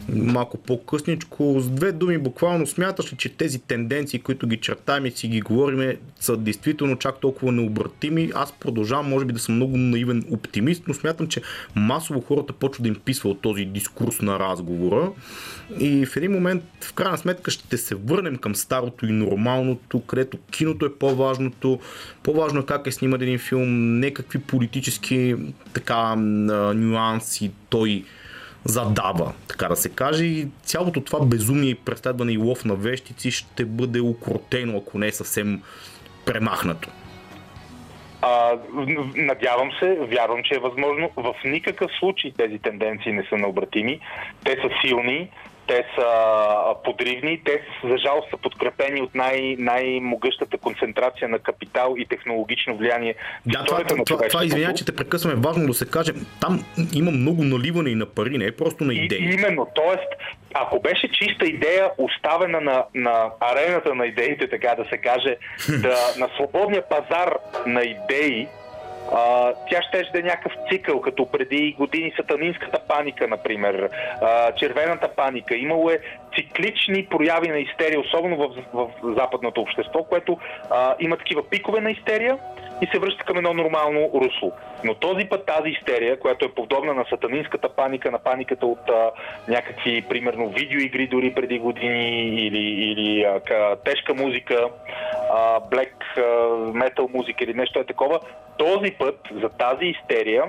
[0.08, 1.56] малко по-късничко.
[1.60, 5.40] С две думи, буквално смяташ ли, че тези тенденции, които ги чертаем и си ги
[5.40, 8.30] говорим, са действително чак толкова необратими?
[8.34, 11.42] Аз продължавам, може би да съм много наивен оптимист, но смятам, че
[11.74, 15.10] масово хората почват да им писва от този дискурс на разговора
[15.78, 20.38] и в един момент в крайна сметка ще се върнем към старото и нормалното, където
[20.50, 21.80] киното е по-важното.
[22.22, 25.34] По-важно е как е сниман един филм, не какви политически
[25.74, 28.04] така нюанси той
[28.64, 30.24] задава, така да се каже.
[30.24, 35.12] И цялото това безумие, преследване и лов на вещици ще бъде укротено, ако не е
[35.12, 35.62] съвсем
[36.26, 36.88] премахнато.
[38.22, 38.58] А,
[39.16, 41.10] надявам се, вярвам, че е възможно.
[41.16, 44.00] В никакъв случай тези тенденции не са необратими.
[44.44, 45.30] Те са силни,
[45.66, 46.06] те са
[46.84, 53.14] подривни, те за жалост са подкрепени от най- най-могъщата концентрация на капитал и технологично влияние.
[53.46, 57.10] Да, това, това, това, това извиня, че те прекъсваме, важно да се каже, там има
[57.10, 59.18] много наливане и на пари, не е просто на идеи.
[59.18, 59.96] И, именно, т.е.
[60.54, 65.36] ако беше чиста идея, оставена на, на арената на идеите, така да се каже,
[65.68, 67.36] да, на свободния пазар
[67.66, 68.48] на идеи,
[69.70, 73.88] тя ще да е някакъв цикъл, като преди години сатанинската паника, например,
[74.22, 75.56] а, червената паника.
[75.56, 75.98] Имало е
[76.36, 80.38] циклични прояви на истерия, особено в, в, в западното общество, което
[80.70, 82.38] а, има такива пикове на истерия
[82.82, 84.52] и се връща към едно нормално русло.
[84.84, 89.10] Но този път тази истерия, която е подобна на сатанинската паника, на паниката от а,
[89.48, 94.68] някакви, примерно, видеоигри дори преди години или, или а, ка, тежка музика,
[95.30, 95.92] а, black
[96.72, 98.20] метал музика или нещо е такова,
[98.58, 100.44] този път за тази истерия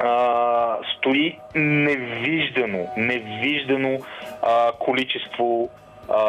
[0.00, 3.98] а, стои невиждано, невиждано
[4.42, 5.70] а, количество
[6.08, 6.22] а,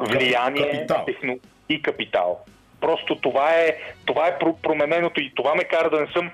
[0.00, 1.04] влияние капитал.
[1.06, 1.38] Техно,
[1.68, 2.40] и капитал.
[2.86, 6.30] Просто това е, това е промененото и това ме кара да не съм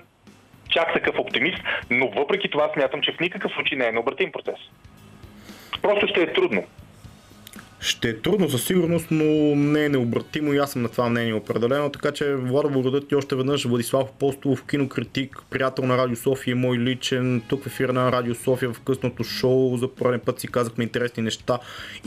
[0.69, 1.59] чак такъв оптимист,
[1.91, 4.61] но въпреки това смятам, че в никакъв случай не е необратим процес.
[5.83, 6.65] Просто ще е трудно.
[7.81, 11.35] Ще е трудно със сигурност, но не е необратимо и аз съм на това мнение
[11.35, 11.91] определено.
[11.91, 13.65] Така че Влада благодаря ти още веднъж.
[13.65, 18.73] Владислав Постолов, кинокритик, приятел на Радио София, мой личен, тук в ефира на Радио София
[18.73, 19.77] в късното шоу.
[19.77, 21.59] За пореден път си казахме интересни неща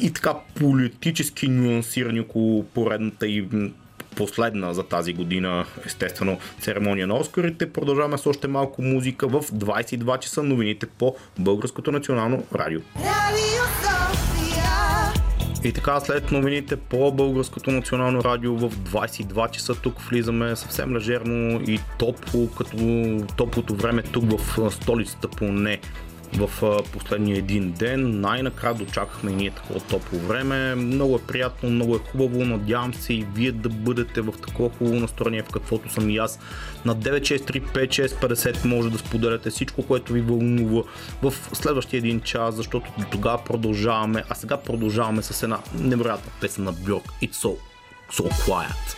[0.01, 3.47] и така политически нюансирани около поредната и
[4.15, 7.73] последна за тази година, естествено, церемония на Оскарите.
[7.73, 12.79] Продължаваме с още малко музика в 22 часа новините по Българското национално радио.
[15.65, 21.61] И така, след новините по Българското национално радио в 22 часа тук влизаме съвсем лежерно
[21.67, 22.77] и топло, като
[23.37, 25.79] топлото време тук в столицата поне
[26.37, 28.19] в последния един ден.
[28.21, 30.75] Най-накрая дочакахме ние такова топло време.
[30.75, 32.45] Много е приятно, много е хубаво.
[32.45, 36.39] Надявам се и вие да бъдете в такова хубаво настроение, в каквото съм и аз.
[36.85, 40.83] На 9635650 може да споделяте всичко, което ви вълнува
[41.21, 44.23] в следващия един час, защото тогава продължаваме.
[44.29, 47.11] А сега продължаваме с една невероятна песен на Бьорк.
[47.21, 47.55] It's so,
[48.11, 48.95] so quiet.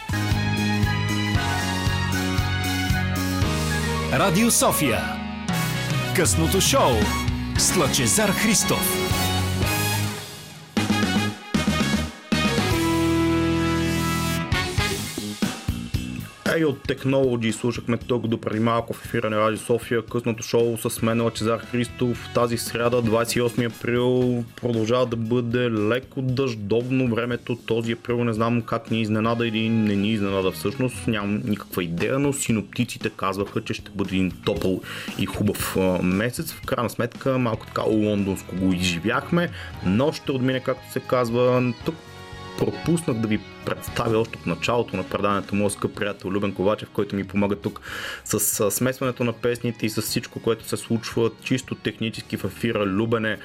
[4.13, 4.99] Радио София.
[6.15, 6.91] Късното шоу
[7.57, 9.06] с Лъчезар Христов.
[16.57, 20.77] Ей от Technology слушахме тук до преди малко в ефира на Радио София, късното шоу
[20.77, 22.29] с мен Лачезар Христов.
[22.33, 27.55] Тази сряда, 28 април, продължава да бъде леко дъждовно времето.
[27.65, 31.07] Този април не знам как ни изненада или не ни изненада всъщност.
[31.07, 34.81] Нямам никаква идея, но синоптиците казваха, че ще бъде един топъл
[35.19, 36.53] и хубав месец.
[36.53, 39.49] В крайна сметка малко така лондонско го изживяхме,
[39.85, 41.73] но ще отмине, както се казва.
[41.85, 41.95] Тук
[42.57, 47.15] пропуснах да ви представя още от началото на предаването моят скъп приятел Любен Ковачев, който
[47.15, 47.81] ми помага тук
[48.25, 52.85] с смесването на песните и с всичко, което се случва чисто технически в ефира.
[52.85, 53.37] Любене,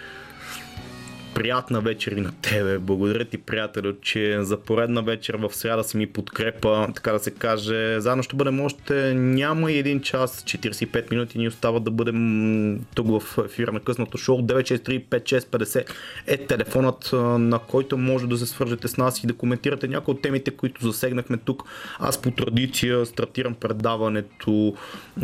[1.34, 2.78] приятна вечер и на тебе.
[2.78, 7.30] Благодаря ти, приятелю, че за поредна вечер в среда си ми подкрепа, така да се
[7.30, 8.00] каже.
[8.00, 13.20] Заедно ще бъдем още няма и един час, 45 минути ни остава да бъдем тук
[13.20, 14.42] в ефира на късното шоу.
[14.42, 15.90] 9635650
[16.26, 20.22] е телефонът, на който може да се свържете с нас и да коментирате някои от
[20.22, 21.62] темите, които засегнахме тук.
[21.98, 24.74] Аз по традиция стартирам предаването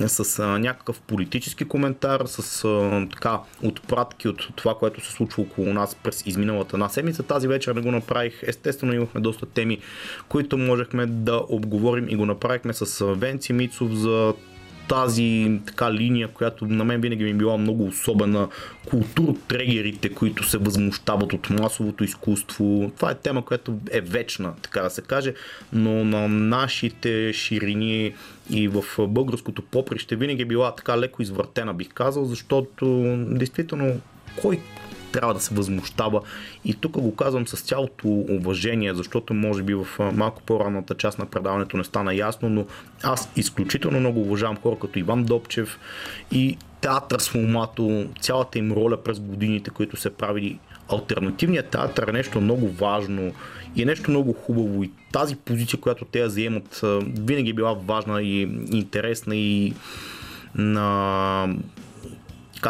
[0.06, 2.68] с някакъв политически коментар, с
[3.10, 7.22] така отпратки от това, което се случва около нас през изминалата една седмица.
[7.22, 8.42] Тази вечер не го направих.
[8.42, 9.78] Естествено имахме доста теми,
[10.28, 14.34] които можехме да обговорим и го направихме с Венци Мицов за
[14.88, 18.48] тази така линия, която на мен винаги ми е била много особена,
[18.90, 22.92] културтрегерите, които се възмущават от масовото изкуство.
[22.96, 25.34] Това е тема, която е вечна, така да се каже,
[25.72, 28.14] но на нашите ширини
[28.50, 34.00] и в българското поприще винаги е била така леко извъртена, бих казал, защото действително
[34.42, 34.60] кой
[35.12, 36.20] трябва да се възмущава.
[36.64, 41.26] И тук го казвам с цялото уважение, защото може би в малко по-ранната част на
[41.26, 42.66] предаването не стана ясно, но
[43.02, 45.78] аз изключително много уважавам хора като Иван Добчев
[46.32, 50.58] и театър с момато, цялата им роля през годините, които се правили.
[50.92, 53.32] Альтернативният театър е нещо много важно
[53.76, 58.22] и е нещо много хубаво и тази позиция, която те заемат, винаги е била важна
[58.22, 58.40] и
[58.72, 59.74] интересна и
[60.54, 61.48] на...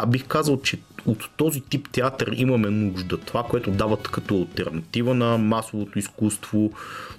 [0.07, 3.17] Бих казал, че от този тип театър имаме нужда.
[3.17, 6.71] Това, което дават като альтернатива на масовото изкуство,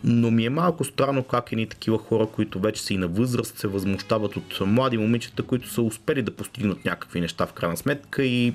[0.05, 3.59] но ми е малко странно как едни такива хора, които вече са и на възраст,
[3.59, 8.25] се възмущават от млади момичета, които са успели да постигнат някакви неща в крайна сметка
[8.25, 8.55] и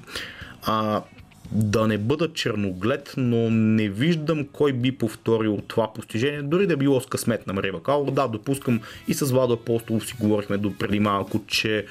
[0.64, 1.02] а,
[1.52, 6.78] да не бъда черноглед, но не виждам кой би повторил това постижение, дори да е
[6.78, 8.12] било с късмет на Мария Бакалова.
[8.12, 11.86] Да, допускам и с Владо Апостолов си говорихме до преди малко, че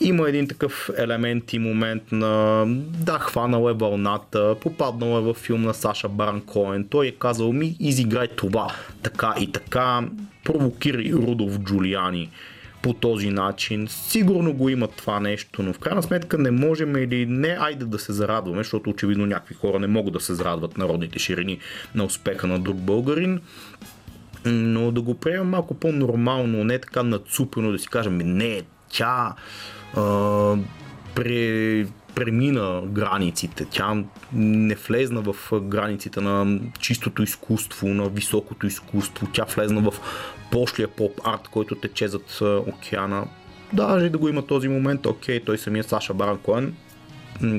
[0.00, 2.64] има един такъв елемент и момент на
[3.04, 6.86] да, хванал е вълната, попаднал е във филм на Саша Баран Коен.
[6.90, 10.08] Той е казал ми, изиграй това, така и така,
[10.44, 12.30] провокирай Рудolf Джулиани
[12.82, 13.88] по този начин.
[13.88, 17.98] Сигурно го има това нещо, но в крайна сметка не можем или не, айде да
[17.98, 21.58] се зарадваме, защото очевидно някакви хора не могат да се зарадват народните ширини
[21.94, 23.40] на успеха на друг българин.
[24.44, 29.34] Но да го приемем малко по-нормално, не така нацупено, да си кажем, не, тя
[29.96, 30.56] а,
[31.14, 33.66] пре, премина границите.
[33.70, 39.28] Тя не влезна в границите на чистото изкуство, на високото изкуство.
[39.32, 39.94] Тя влезна в
[40.50, 43.28] пошлия поп-арт, който тече зад океана.
[43.72, 46.74] Даже да го има този момент, окей, той самия Саша Баран Коен,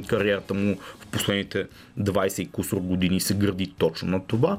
[0.07, 1.67] кариерата му в последните
[1.99, 4.57] 20 и кусор години се гради точно на това.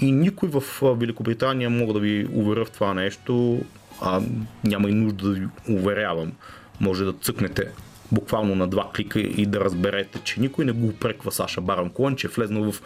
[0.00, 3.60] И никой в Великобритания мога да ви уверя в това нещо,
[4.00, 4.22] а
[4.64, 6.32] няма и нужда да ви уверявам.
[6.80, 7.70] Може да цъкнете
[8.12, 12.16] буквално на два клика и да разберете, че никой не го упреква Саша Баран Коен,
[12.16, 12.82] че е влезнал в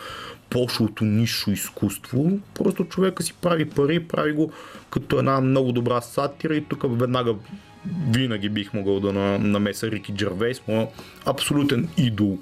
[0.52, 2.38] пошлото нишо изкуство.
[2.54, 4.52] Просто човека си прави пари, прави го
[4.90, 7.34] като една много добра сатира и тук веднага
[8.12, 10.88] винаги бих могъл да намеса Рики Джервейс, моят
[11.26, 12.38] абсолютен идол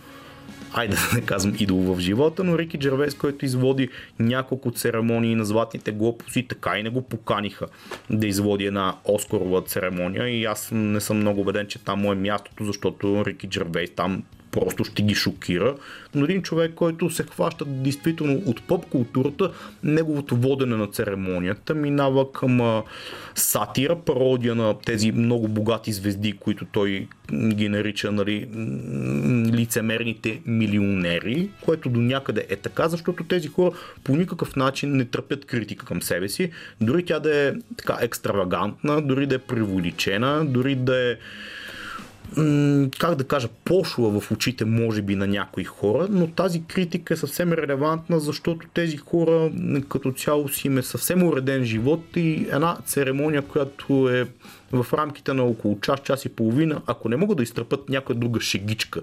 [0.73, 3.89] айде да не казвам идол в живота, но Рики Джервейс, който изводи
[4.19, 7.67] няколко церемонии на златните глупости, така и не го поканиха
[8.11, 12.15] да изводи една Оскарова церемония и аз не съм много убеден, че там му е
[12.15, 15.75] мястото, защото Рики Джервейс там просто ще ги шокира.
[16.15, 19.51] Но един човек, който се хваща действително от поп културата,
[19.83, 22.83] неговото водене на церемонията минава към
[23.35, 28.49] сатира, пародия на тези много богати звезди, които той ги нарича нали,
[29.53, 33.75] лицемерните милионери, което до някъде е така, защото тези хора
[34.05, 39.03] по никакъв начин не търпят критика към себе си, дори тя да е така екстравагантна,
[39.03, 41.17] дори да е преволичена, дори да е
[42.99, 47.16] как да кажа, пошла в очите, може би, на някои хора, но тази критика е
[47.16, 49.51] съвсем релевантна, защото тези хора
[49.89, 54.26] като цяло си им е съвсем уреден живот и една церемония, която е
[54.72, 58.41] в рамките на около час, час и половина, ако не могат да изтръпат някоя друга
[58.41, 59.01] шегичка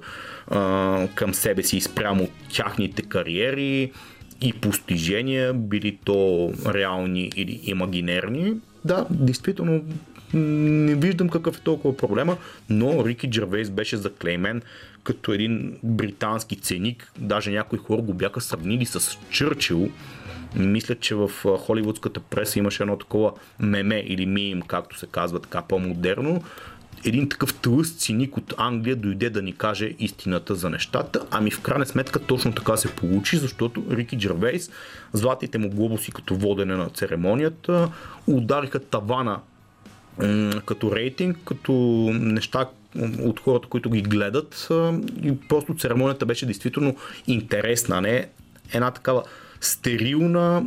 [0.48, 3.92] а, към себе си спрямо тяхните кариери
[4.42, 8.54] и постижения, били то реални или имагинерни,
[8.86, 9.84] да, действително
[10.34, 12.38] не виждам какъв е толкова проблема,
[12.70, 14.62] но Рики Джервейс беше заклеймен
[15.04, 17.12] като един британски ценик.
[17.18, 19.90] Даже някои хора го бяха сравнили с Чърчил.
[20.56, 25.62] Мисля, че в холивудската преса имаше едно такова меме или мим, както се казва така
[25.62, 26.44] по-модерно.
[27.06, 31.26] Един такъв тлъст циник от Англия дойде да ни каже истината за нещата.
[31.32, 34.72] Ами в крайна сметка точно така се получи, защото Рики Джервейс,
[35.14, 37.92] златите му глобуси като водене на церемонията,
[38.28, 39.40] удариха тавана
[40.66, 41.72] като рейтинг, като
[42.14, 42.70] неща
[43.20, 44.68] от хората, които ги гледат
[45.24, 46.96] и просто церемонията беше действително
[47.28, 48.28] интересна, не
[48.74, 49.24] една такава
[49.62, 50.66] стерилна,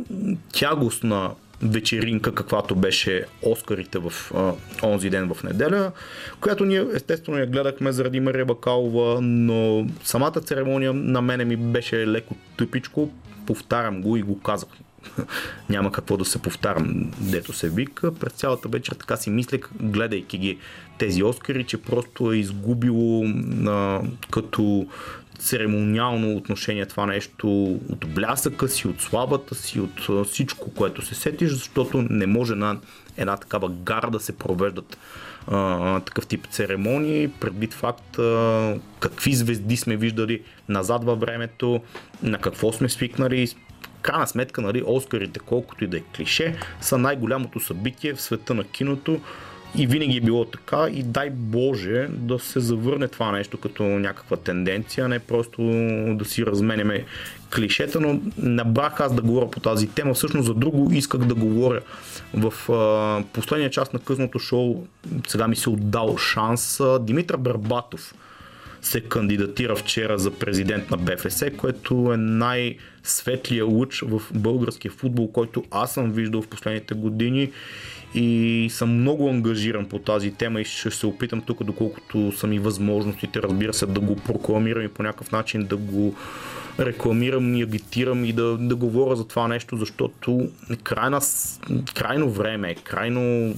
[0.53, 1.31] тягостна
[1.63, 5.91] вечеринка, каквато беше Оскарите в а, онзи ден в неделя,
[6.41, 12.07] която ние естествено я гледахме заради Мария Бакалова, но самата церемония на мене ми беше
[12.07, 13.11] леко тъпичко,
[13.47, 14.69] повтарям го и го казах
[15.69, 18.15] няма какво да се повтарям, дето се вика.
[18.15, 20.57] През цялата вечер така си мислех, гледайки ги
[20.97, 23.25] тези Оскари, че просто е изгубило
[23.67, 24.87] а, като
[25.39, 31.49] церемониално отношение това нещо от блясъка си, от слабата си, от всичко, което се сетиш,
[31.49, 32.79] защото не може на
[33.17, 34.97] една такава гара да се провеждат
[35.47, 41.81] а, такъв тип церемонии, предвид факт а, какви звезди сме виждали назад във времето,
[42.23, 43.47] на какво сме свикнали,
[44.01, 48.63] крайна сметка, нали, Оскарите, колкото и да е клише, са най-голямото събитие в света на
[48.63, 49.21] киното
[49.75, 54.37] и винаги е било така и дай Боже да се завърне това нещо като някаква
[54.37, 55.61] тенденция, не просто
[56.15, 57.05] да си разменяме
[57.55, 60.13] клишета, но набрах аз да говоря по тази тема.
[60.13, 61.81] Всъщност за друго исках да говоря.
[62.33, 64.87] В а, последния част на късното шоу
[65.27, 68.13] сега ми се отдал шанс Димитър Бербатов
[68.81, 75.63] се кандидатира вчера за президент на БФС, което е най-светлия луч в българския футбол, който
[75.71, 77.51] аз съм виждал в последните години
[78.15, 82.59] и съм много ангажиран по тази тема и ще се опитам тук, доколкото са ми
[82.59, 86.15] възможностите, разбира се, да го прокламирам и по някакъв начин да го
[86.79, 91.19] рекламирам и агитирам и да, да говоря за това нещо, защото е крайна,
[91.95, 93.55] крайно време крайно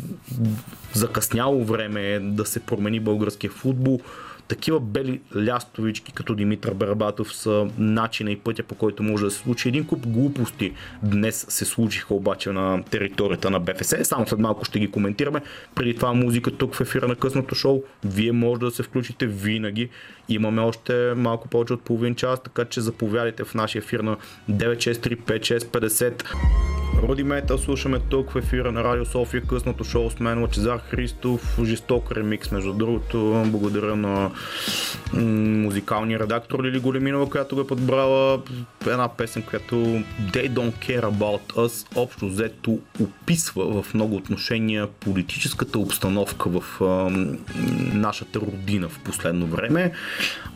[0.93, 3.99] закъсняло време е да се промени българския футбол
[4.47, 9.37] такива бели лястовички като Димитър Барбатов са начина и пътя по който може да се
[9.37, 9.67] случи.
[9.67, 10.73] Един куп глупости
[11.03, 13.93] днес се случиха обаче на територията на БФС.
[14.03, 15.41] Само след малко ще ги коментираме.
[15.75, 17.83] Преди това музика тук в ефира на късното шоу.
[18.05, 19.89] Вие може да се включите винаги.
[20.29, 24.17] Имаме още малко повече от половин час, така че заповядайте в нашия ефир на
[24.51, 26.23] 9635650.
[27.01, 31.59] Роди Метал слушаме тук в ефира на Радио София, късното шоу с мен Лачезар Христов,
[31.63, 33.43] жесток ремикс между другото.
[33.47, 34.31] Благодаря на
[35.13, 38.41] музикалния редактор Лили Големинова, която го е подбрала
[38.87, 39.75] една песен, която
[40.31, 46.85] They Don't Care About Us общо взето описва в много отношения политическата обстановка в а,
[47.93, 49.91] нашата родина в последно време,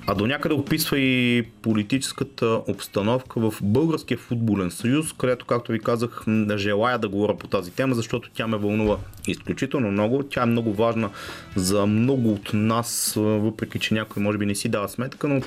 [0.08, 6.24] а до някъде описва и политическата обстановка в Българския футболен съюз, където, както ви казах,
[6.56, 8.98] желая да говоря по тази тема, защото тя ме вълнува
[9.28, 10.24] изключително много.
[10.24, 11.10] Тя е много важна
[11.56, 15.42] за много от нас, въпреки че някой може би не си дава сметка, но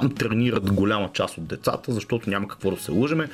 [0.00, 3.28] там тренират голяма част от децата, защото няма какво да се лъжеме.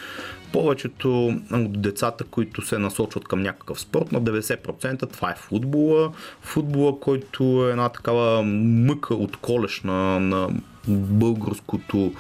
[0.53, 6.13] Повечето от децата, които се насочват към някакъв спорт, на 90% това е футбола.
[6.43, 10.49] Футбола, който е една такава мъка от колеш на, на
[10.89, 12.13] българското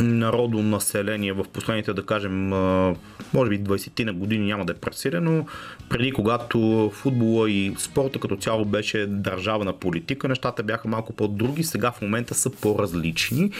[0.00, 2.48] народно население в последните, да кажем,
[3.32, 5.46] може би 20 на години няма да е пресилено.
[5.88, 11.92] Преди когато футбола и спорта като цяло беше държавна политика, нещата бяха малко по-други, сега
[11.92, 13.50] в момента са по-различни.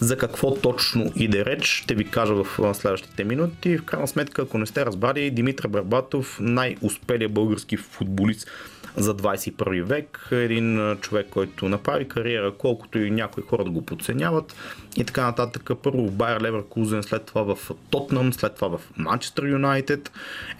[0.00, 3.78] За какво точно иде реч, ще ви кажа в следващите минути.
[3.78, 8.50] В крайна сметка, ако не сте разбрали, Димитър Барбатов, най-успелият български футболист
[8.96, 10.28] за 21 век.
[10.30, 14.56] Един човек, който направи кариера, колкото и някои хора да го подценяват
[14.96, 15.70] и така нататък.
[15.82, 20.12] Първо в Байер Леверкузен, след това в Тотнам, след това в Манчестър Юнайтед.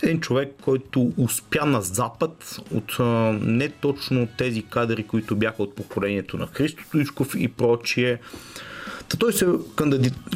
[0.03, 2.97] Един човек, който успя на запад от
[3.43, 8.19] не точно тези кадри, които бяха от поколението на Христо Стоичков и прочие.
[9.09, 9.47] Та той се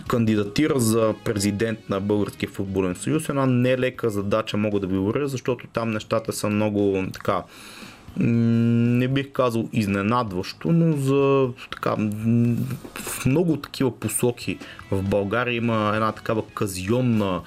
[0.09, 3.29] кандидатира за президент на Българския футболен съюз.
[3.29, 7.43] Една нелека задача мога да ви уверя, защото там нещата са много така
[8.17, 11.97] не бих казал изненадващо, но за така,
[12.95, 14.59] в много такива посоки
[14.91, 17.41] в България има една такава казионна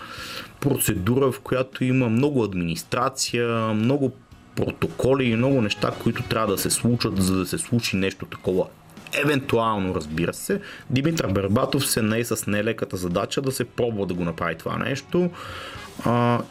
[0.59, 4.11] процедура, в която има много администрация, много
[4.55, 8.65] протоколи и много неща, които трябва да се случат, за да се случи нещо такова
[9.13, 14.13] Евентуално, разбира се, Димитър Бербатов се не е с нелеката задача да се пробва да
[14.13, 15.29] го направи това нещо.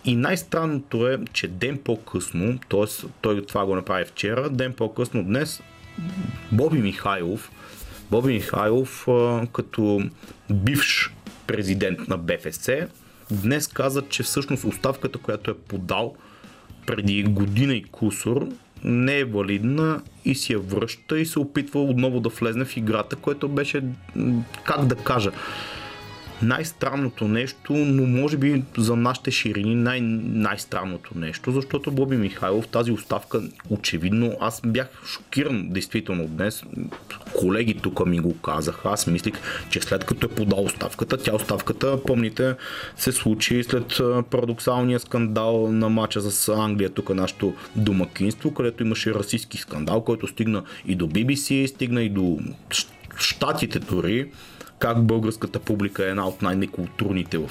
[0.04, 3.06] И най-странното е, че ден по-късно, т.е.
[3.20, 5.62] той това го направи вчера, ден по-късно днес,
[6.52, 7.50] Боби Михайлов,
[8.10, 10.02] Боби Михайлов а, като
[10.50, 11.14] бивш
[11.46, 12.68] президент на БФС,
[13.30, 16.14] днес каза, че всъщност оставката, която е подал
[16.86, 18.48] преди година и кусор,
[18.84, 23.16] не е валидна и си я връща и се опитва отново да влезне в играта,
[23.16, 23.82] което беше,
[24.64, 25.30] как да кажа,
[26.42, 32.92] най-странното нещо, но може би за нашите ширини най- най-странното нещо, защото Боби Михайлов тази
[32.92, 36.64] оставка, очевидно, аз бях шокиран действително днес.
[37.38, 39.34] Колеги тук ми го казаха, аз мислих,
[39.70, 42.54] че след като е подал оставката, тя оставката, помните,
[42.96, 44.00] се случи след
[44.30, 50.62] парадоксалния скандал на матча с Англия, тук нашето домакинство, където имаше расистски скандал, който стигна
[50.86, 52.38] и до BBC, стигна и до
[53.16, 54.28] щатите дори
[54.82, 57.50] как българската публика е една от най-некултурните в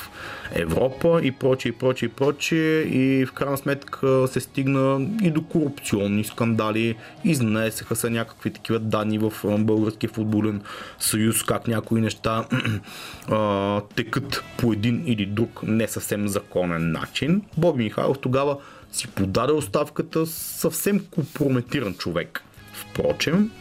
[0.51, 2.81] Европа и прочее, и прочее, и прочее.
[2.81, 9.17] И в крайна сметка се стигна и до корупционни скандали, изнесеха се някакви такива данни
[9.17, 10.61] в Българския футболен
[10.99, 12.45] съюз, как някои неща
[13.95, 17.41] текат по един или друг не съвсем законен начин.
[17.57, 18.57] Боби Михайлов тогава
[18.91, 22.43] си подаде оставката съвсем компрометиран човек.
[22.73, 23.51] Впрочем,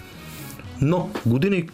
[0.81, 1.67] но година и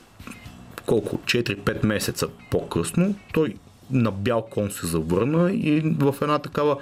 [0.87, 3.55] колко 4-5 месеца по-късно, той
[3.91, 6.77] на бял кон се завърна и в една такава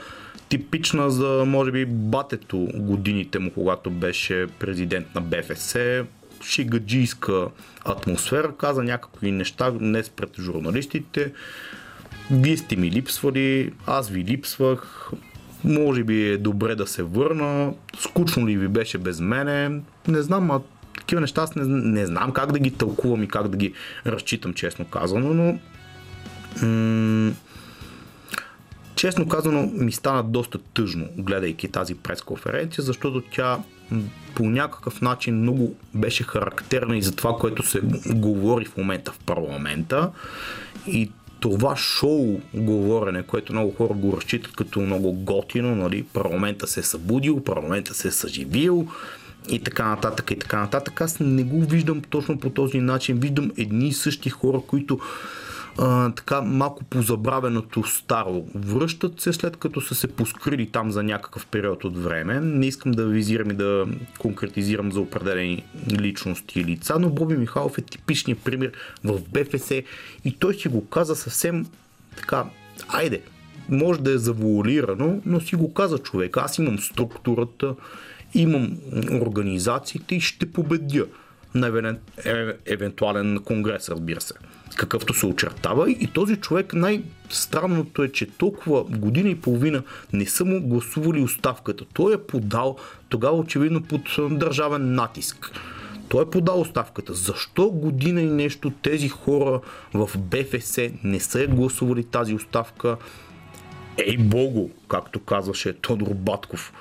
[0.49, 5.77] типична за, може би, батето годините му, когато беше президент на БФС,
[6.43, 7.47] шигаджийска
[7.85, 11.33] атмосфера, каза някакви неща днес пред журналистите.
[12.31, 15.11] Вие сте ми липсвали, аз ви липсвах,
[15.65, 20.51] може би е добре да се върна, скучно ли ви беше без мене, не знам,
[20.51, 20.61] а
[20.99, 23.73] такива неща аз не, не знам как да ги тълкувам и как да ги
[24.07, 25.59] разчитам, честно казано, но
[26.67, 27.33] м-
[28.95, 33.59] честно казано ми стана доста тъжно, гледайки тази пресконференция, защото тя
[34.35, 39.19] по някакъв начин много беше характерна и за това, което се говори в момента в
[39.19, 40.11] парламента.
[40.87, 41.11] И
[41.41, 46.83] това шоу говорене, което много хора го разчитат като много готино, нали, парламента се е
[46.83, 48.89] събудил, парламента се е съживил,
[49.49, 51.01] и така нататък и така нататък.
[51.01, 53.19] Аз не го виждам точно по този начин.
[53.19, 54.99] Виждам едни и същи хора, които
[55.79, 58.45] а, така малко по забравеното старо.
[58.55, 62.41] Връщат се след като са се поскрили там за някакъв период от време.
[62.41, 63.87] Не искам да визирам и да
[64.19, 68.73] конкретизирам за определени личности и лица, но Боби Михайлов е типичният пример
[69.05, 69.71] в БФС
[70.25, 71.67] и той си го каза съвсем
[72.17, 72.45] така,
[72.89, 73.21] айде,
[73.69, 76.37] може да е завуалирано, но си го каза човек.
[76.37, 77.75] Аз имам структурата,
[78.35, 78.77] имам
[79.21, 81.07] организациите и ще победя
[81.55, 81.97] на
[82.67, 84.35] евентуален конгрес, разбира се,
[84.77, 85.91] какъвто се очертава.
[85.91, 89.83] И този човек най-странното е, че толкова година и половина
[90.13, 91.85] не са му гласували оставката.
[91.95, 92.77] Той е подал
[93.09, 94.01] тогава очевидно под
[94.31, 95.51] държавен натиск.
[96.09, 97.15] Той е подал оставката.
[97.15, 99.61] Защо година и нещо тези хора
[99.95, 102.97] в БФС не са гласували тази оставка?
[103.99, 106.73] Ей богу, както казваше Тодор Батков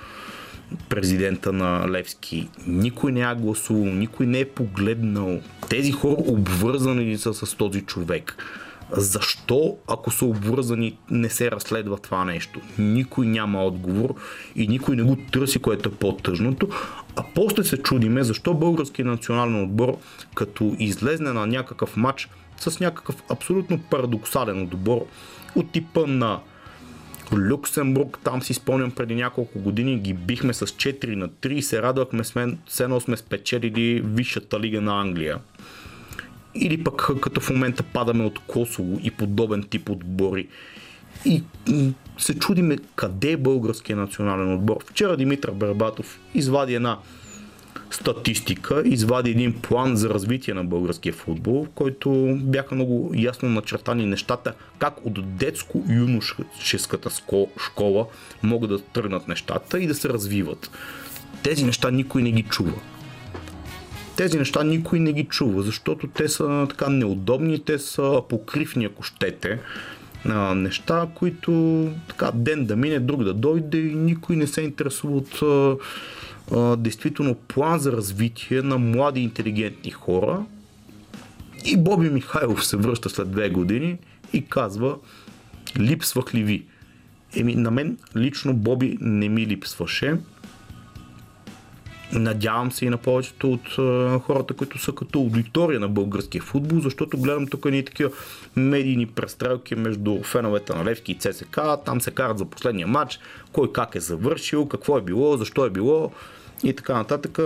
[0.89, 2.49] президента на Левски.
[2.67, 5.39] Никой не е гласувал, никой не е погледнал.
[5.69, 8.37] Тези хора обвързани ли са с този човек?
[8.91, 12.59] Защо, ако са обвързани, не се разследва това нещо?
[12.79, 14.15] Никой няма отговор
[14.55, 16.69] и никой не го търси, което е по-тъжното.
[17.15, 19.97] А после се чудиме защо български национален отбор,
[20.35, 25.05] като излезне на някакъв матч с някакъв абсолютно парадоксален отбор
[25.55, 26.39] от типа на
[27.31, 31.81] Люксембург, там си спомням преди няколко години, ги бихме с 4 на 3 и се
[31.81, 35.39] радвахме, сме, все едно сме спечелили Висшата лига на Англия.
[36.55, 40.47] Или пък като в момента падаме от Косово и подобен тип отбори.
[41.25, 41.43] И
[42.17, 44.77] се чудиме къде е българския национален отбор.
[44.85, 46.97] Вчера Димитър Бербатов извади една
[47.95, 54.05] статистика, извади един план за развитие на българския футбол, в който бяха много ясно начертани
[54.05, 57.09] нещата, как от детско-юношеската
[57.57, 58.07] школа
[58.43, 60.71] могат да тръгнат нещата и да се развиват.
[61.43, 62.73] Тези неща никой не ги чува.
[64.17, 69.03] Тези неща никой не ги чува, защото те са така неудобни, те са покривни, ако
[69.03, 69.59] щете
[70.55, 75.39] неща, които така ден да мине, друг да дойде и никой не се интересува от
[76.77, 80.45] действително план за развитие на млади интелигентни хора.
[81.65, 83.97] И Боби Михайлов се връща след две години
[84.33, 84.97] и казва
[85.79, 86.65] липсвах ли ви?
[87.35, 90.17] Еми, на мен лично Боби не ми липсваше.
[92.13, 93.69] Надявам се и на повечето от
[94.23, 98.09] хората, които са като аудитория на българския футбол, защото гледам тук ни такива
[98.55, 101.59] медийни престрелки между феновете на Левски и ЦСК.
[101.85, 103.19] Там се карат за последния матч,
[103.51, 106.11] кой как е завършил, какво е било, защо е било
[106.63, 107.37] и така нататък.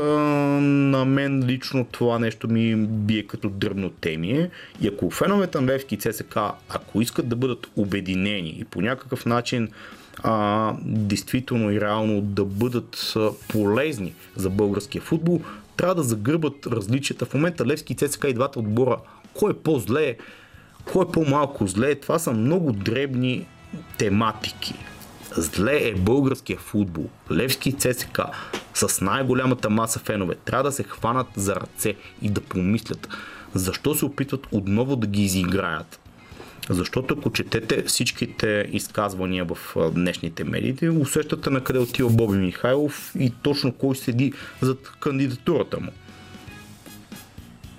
[0.61, 4.49] На мен лично това нещо ми бие като дръбно темие.
[4.81, 6.37] И ако феновете на Левски и ЦСК,
[6.69, 9.69] ако искат да бъдат обединени и по някакъв начин
[10.23, 13.13] а, действително и реално да бъдат
[13.47, 15.41] полезни за българския футбол,
[15.77, 17.25] трябва да загърбат различията.
[17.25, 18.97] В момента Левски и ЦСК и двата отбора,
[19.33, 20.15] кой е по-зле,
[20.91, 23.47] кой е по-малко зле, това са много дребни
[23.97, 24.73] тематики.
[25.37, 27.05] Зле е българския футбол.
[27.31, 28.21] Левски и ЦСК
[28.73, 33.07] с най-голямата маса фенове трябва да се хванат за ръце и да помислят
[33.53, 35.99] защо се опитват отново да ги изиграят.
[36.69, 39.57] Защото ако четете всичките изказвания в
[39.91, 45.91] днешните медии, усещате на къде отива Боби Михайлов и точно кой седи зад кандидатурата му.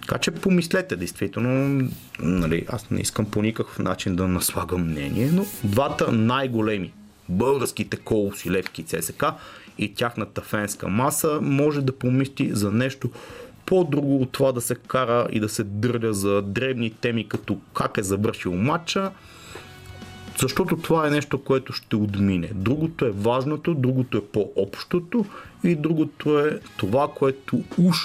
[0.00, 1.88] Така че помислете, действително,
[2.20, 6.92] нали, аз не искам по никакъв начин да наслагам мнение, но двата най-големи
[7.28, 9.24] българските колоси Левки и ЦСК
[9.78, 13.10] и тяхната фенска маса може да помисли за нещо
[13.68, 17.98] по-друго от това да се кара и да се дърля за древни теми, като как
[17.98, 19.10] е завършил матча,
[20.40, 22.50] защото това е нещо, което ще отмине.
[22.54, 25.24] Другото е важното, другото е по-общото
[25.64, 27.96] и другото е това, което уж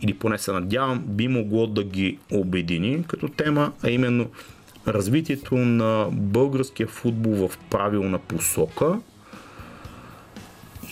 [0.00, 4.26] или поне се надявам, би могло да ги обедини като тема, а именно
[4.86, 9.00] развитието на българския футбол в правилна посока–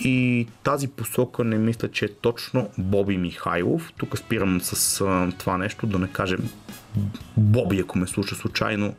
[0.05, 3.93] и тази посока не мисля, че е точно Боби Михайлов.
[3.99, 6.51] Тук спирам с а, това нещо, да не кажем
[7.37, 8.95] Боби, ако ме слуша случайно.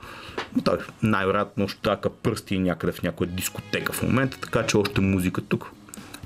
[0.64, 5.42] Той най-вероятно ще така пръсти някъде в някоя дискотека в момента, така че още музика
[5.42, 5.72] тук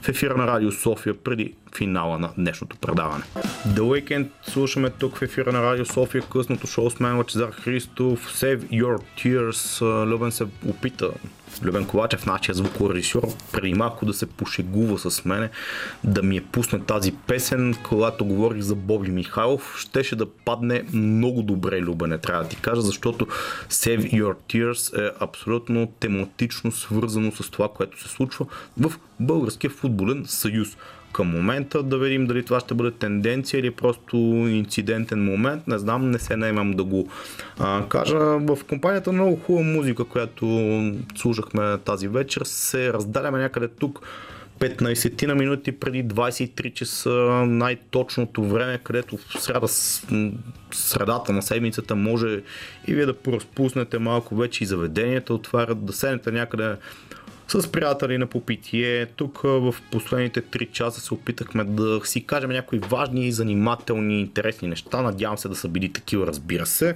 [0.02, 3.24] в ефира на Радио София преди финала на днешното предаване.
[3.68, 8.34] The Weekend слушаме тук в ефира на Радио София късното шоу с мен Лачезар Христов
[8.34, 9.82] Save Your Tears.
[10.06, 11.12] Любен се опита
[11.64, 15.50] Любен Ковачев, нашия звукорежисьор, преди малко да се пошегува с мене,
[16.04, 21.42] да ми е пусне тази песен, когато говорих за Боби Михайлов, щеше да падне много
[21.42, 23.28] добре, Любене, трябва да ти кажа, защото
[23.70, 28.46] Save Your Tears е абсолютно тематично свързано с това, което се случва
[28.80, 30.78] в Българския футболен съюз
[31.16, 31.84] към момента.
[31.84, 34.18] Да видим дали това ще бъде тенденция или просто
[34.50, 35.68] инцидентен момент.
[35.68, 37.10] Не знам, не се наемам да го
[37.60, 38.18] а, кажа.
[38.20, 40.46] В компанията много хубава музика, която
[41.16, 44.00] слушахме тази вечер, се раздаляме някъде тук
[44.60, 47.10] 15 на минути преди 23 часа,
[47.48, 49.68] най-точното време, където в среда,
[50.72, 52.42] средата на седмицата може
[52.88, 56.76] и вие да поразпуснете малко вече и заведенията отварят, да седнете някъде
[57.48, 59.06] с приятели на попитие.
[59.06, 65.02] Тук в последните 3 часа се опитахме да си кажем някои важни, занимателни, интересни неща.
[65.02, 66.96] Надявам се да са били такива, разбира се.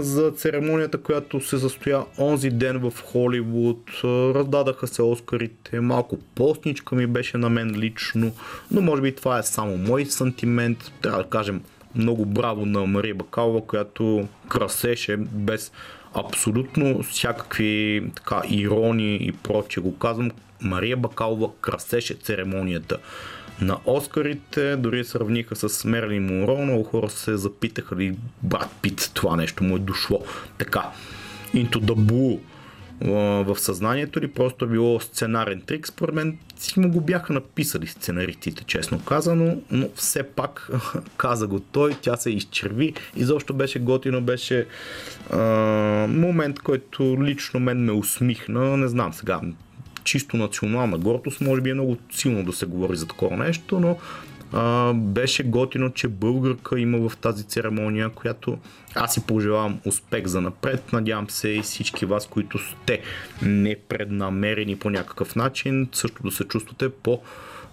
[0.00, 3.90] За церемонията, която се застоя онзи ден в Холивуд.
[4.04, 5.80] Раздадаха се Оскарите.
[5.80, 8.32] Малко постничка ми беше на мен лично,
[8.70, 10.92] но може би това е само мой сантимент.
[11.02, 11.62] Трябва да кажем
[11.94, 15.72] много браво на Мария Бакалова, която красеше без
[16.16, 20.30] абсолютно всякакви така, иронии и проче го казвам.
[20.60, 22.98] Мария Бакалова красеше церемонията
[23.60, 29.36] на Оскарите, дори сравниха с Мерли Монро, много хора се запитаха ли Брат Пит това
[29.36, 30.24] нещо му е дошло.
[30.58, 30.82] Така,
[31.54, 32.38] Into the Blue
[33.00, 35.88] в съзнанието ли просто е било сценарен трик.
[35.88, 40.70] Според мен си му го бяха написали сценаристите, честно казано, но все пак
[41.16, 44.66] каза го той, тя се изчерви и защо беше готино, беше
[45.30, 45.38] а,
[46.08, 49.40] момент, който лично мен ме усмихна, не знам сега,
[50.04, 53.98] чисто национална гордост, може би е много силно да се говори за такова нещо, но
[54.52, 58.58] А, беше готино, че българка има в тази церемония, която
[58.94, 60.92] аз си пожелавам успех за напред.
[60.92, 63.00] Надявам се и всички вас, които сте
[63.42, 67.20] непреднамерени по някакъв начин, също да се чувствате по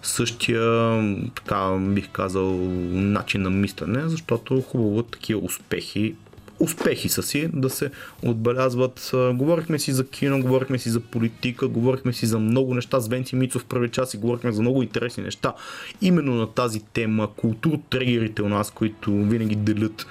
[0.02, 1.00] същия,
[1.34, 2.56] така бих казал,
[2.90, 6.14] начин на мислене, защото хубаво такива успехи
[6.60, 7.90] успехи са си да се
[8.22, 9.10] отбелязват.
[9.14, 13.00] Говорихме си за кино, говорихме си за политика, говорихме си за много неща.
[13.00, 15.54] С Венци Мицов първи час и говорихме за много интересни неща.
[16.00, 20.06] Именно на тази тема, култур-трегерите у нас, които винаги делят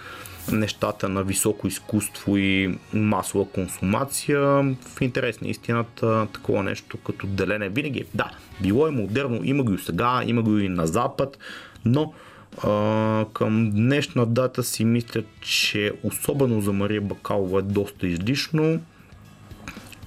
[0.52, 4.40] нещата на високо изкуство и масова консумация.
[4.96, 8.06] В интерес на истината такова нещо като делене винаги е.
[8.14, 11.38] Да, било е модерно, има го и сега, има го и на Запад,
[11.86, 12.14] но
[13.34, 18.82] към днешна дата си мисля, че особено за Мария Бакалова е доста излишно.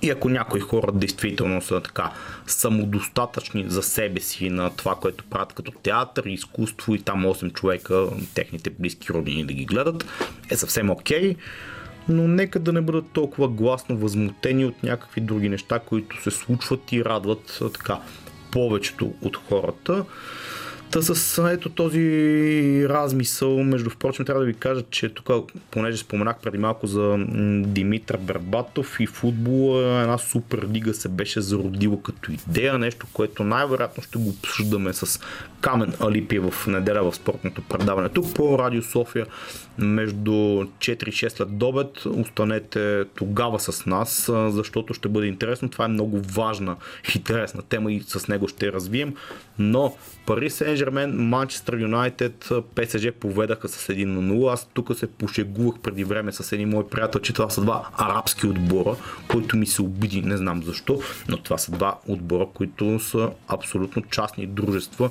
[0.02, 2.12] И ако някои хора действително са така
[2.46, 8.06] самодостатъчни за себе си на това, което правят като театър, изкуство и там 8 човека,
[8.34, 10.04] техните близки родини да ги гледат,
[10.50, 11.36] е съвсем окей.
[12.08, 16.92] Но нека да не бъдат толкова гласно възмутени от някакви други неща, които се случват
[16.92, 17.98] и радват така
[18.52, 20.04] повечето от хората.
[20.90, 22.02] Та с ето този
[22.88, 27.16] размисъл, между впрочем, трябва да ви кажа, че тук, понеже споменах преди малко за
[27.66, 34.02] Димитър Бербатов и футбол, една супер лига се беше зародила като идея, нещо, което най-вероятно
[34.02, 35.20] ще го обсъждаме с
[35.60, 38.08] Камен Алипи в неделя в спортното предаване.
[38.08, 39.26] Тук по Радио София
[39.78, 42.06] между 4-6 след добед.
[42.06, 45.68] Останете тогава с нас, защото ще бъде интересно.
[45.68, 46.76] Това е много важна
[47.14, 49.14] и интересна тема и с него ще развием.
[49.58, 49.96] Но
[50.26, 54.52] Пари Сен Жермен, Манчестър Юнайтед, ПСЖ поведаха с 1 на 0.
[54.52, 58.46] Аз тук се пошегувах преди време с един мой приятел, че това са два арабски
[58.46, 58.96] отбора,
[59.28, 64.02] които ми се обиди, не знам защо, но това са два отбора, които са абсолютно
[64.02, 65.10] частни дружества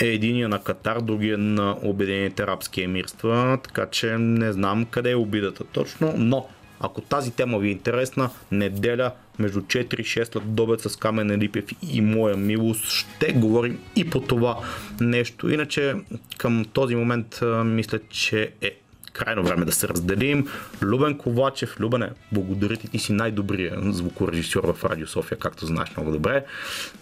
[0.00, 5.16] е единия на Катар, другия на Обединените арабски емирства, така че не знам къде е
[5.16, 6.46] обидата точно, но
[6.80, 11.30] ако тази тема ви е интересна, неделя между 4 и 6 след добед с Камен
[11.30, 14.58] Елипев и моя милост ще говорим и по това
[15.00, 15.50] нещо.
[15.50, 15.94] Иначе
[16.38, 18.70] към този момент мисля, че е
[19.14, 20.48] крайно време да се разделим.
[20.82, 26.12] Любен Ковачев, Любене, благодаря ти, ти си най-добрият звукорежисьор в Радио София, както знаеш много
[26.12, 26.44] добре.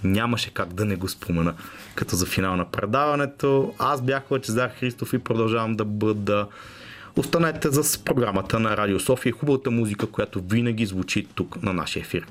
[0.04, 1.54] Нямаше как да не го спомена
[1.94, 3.74] като за финал на предаването.
[3.78, 6.46] Аз бях Лъчезар Христов и продължавам да бъда
[7.16, 12.26] Останете с програмата на Радио София, хубавата музика, която винаги звучи тук на нашия ефир.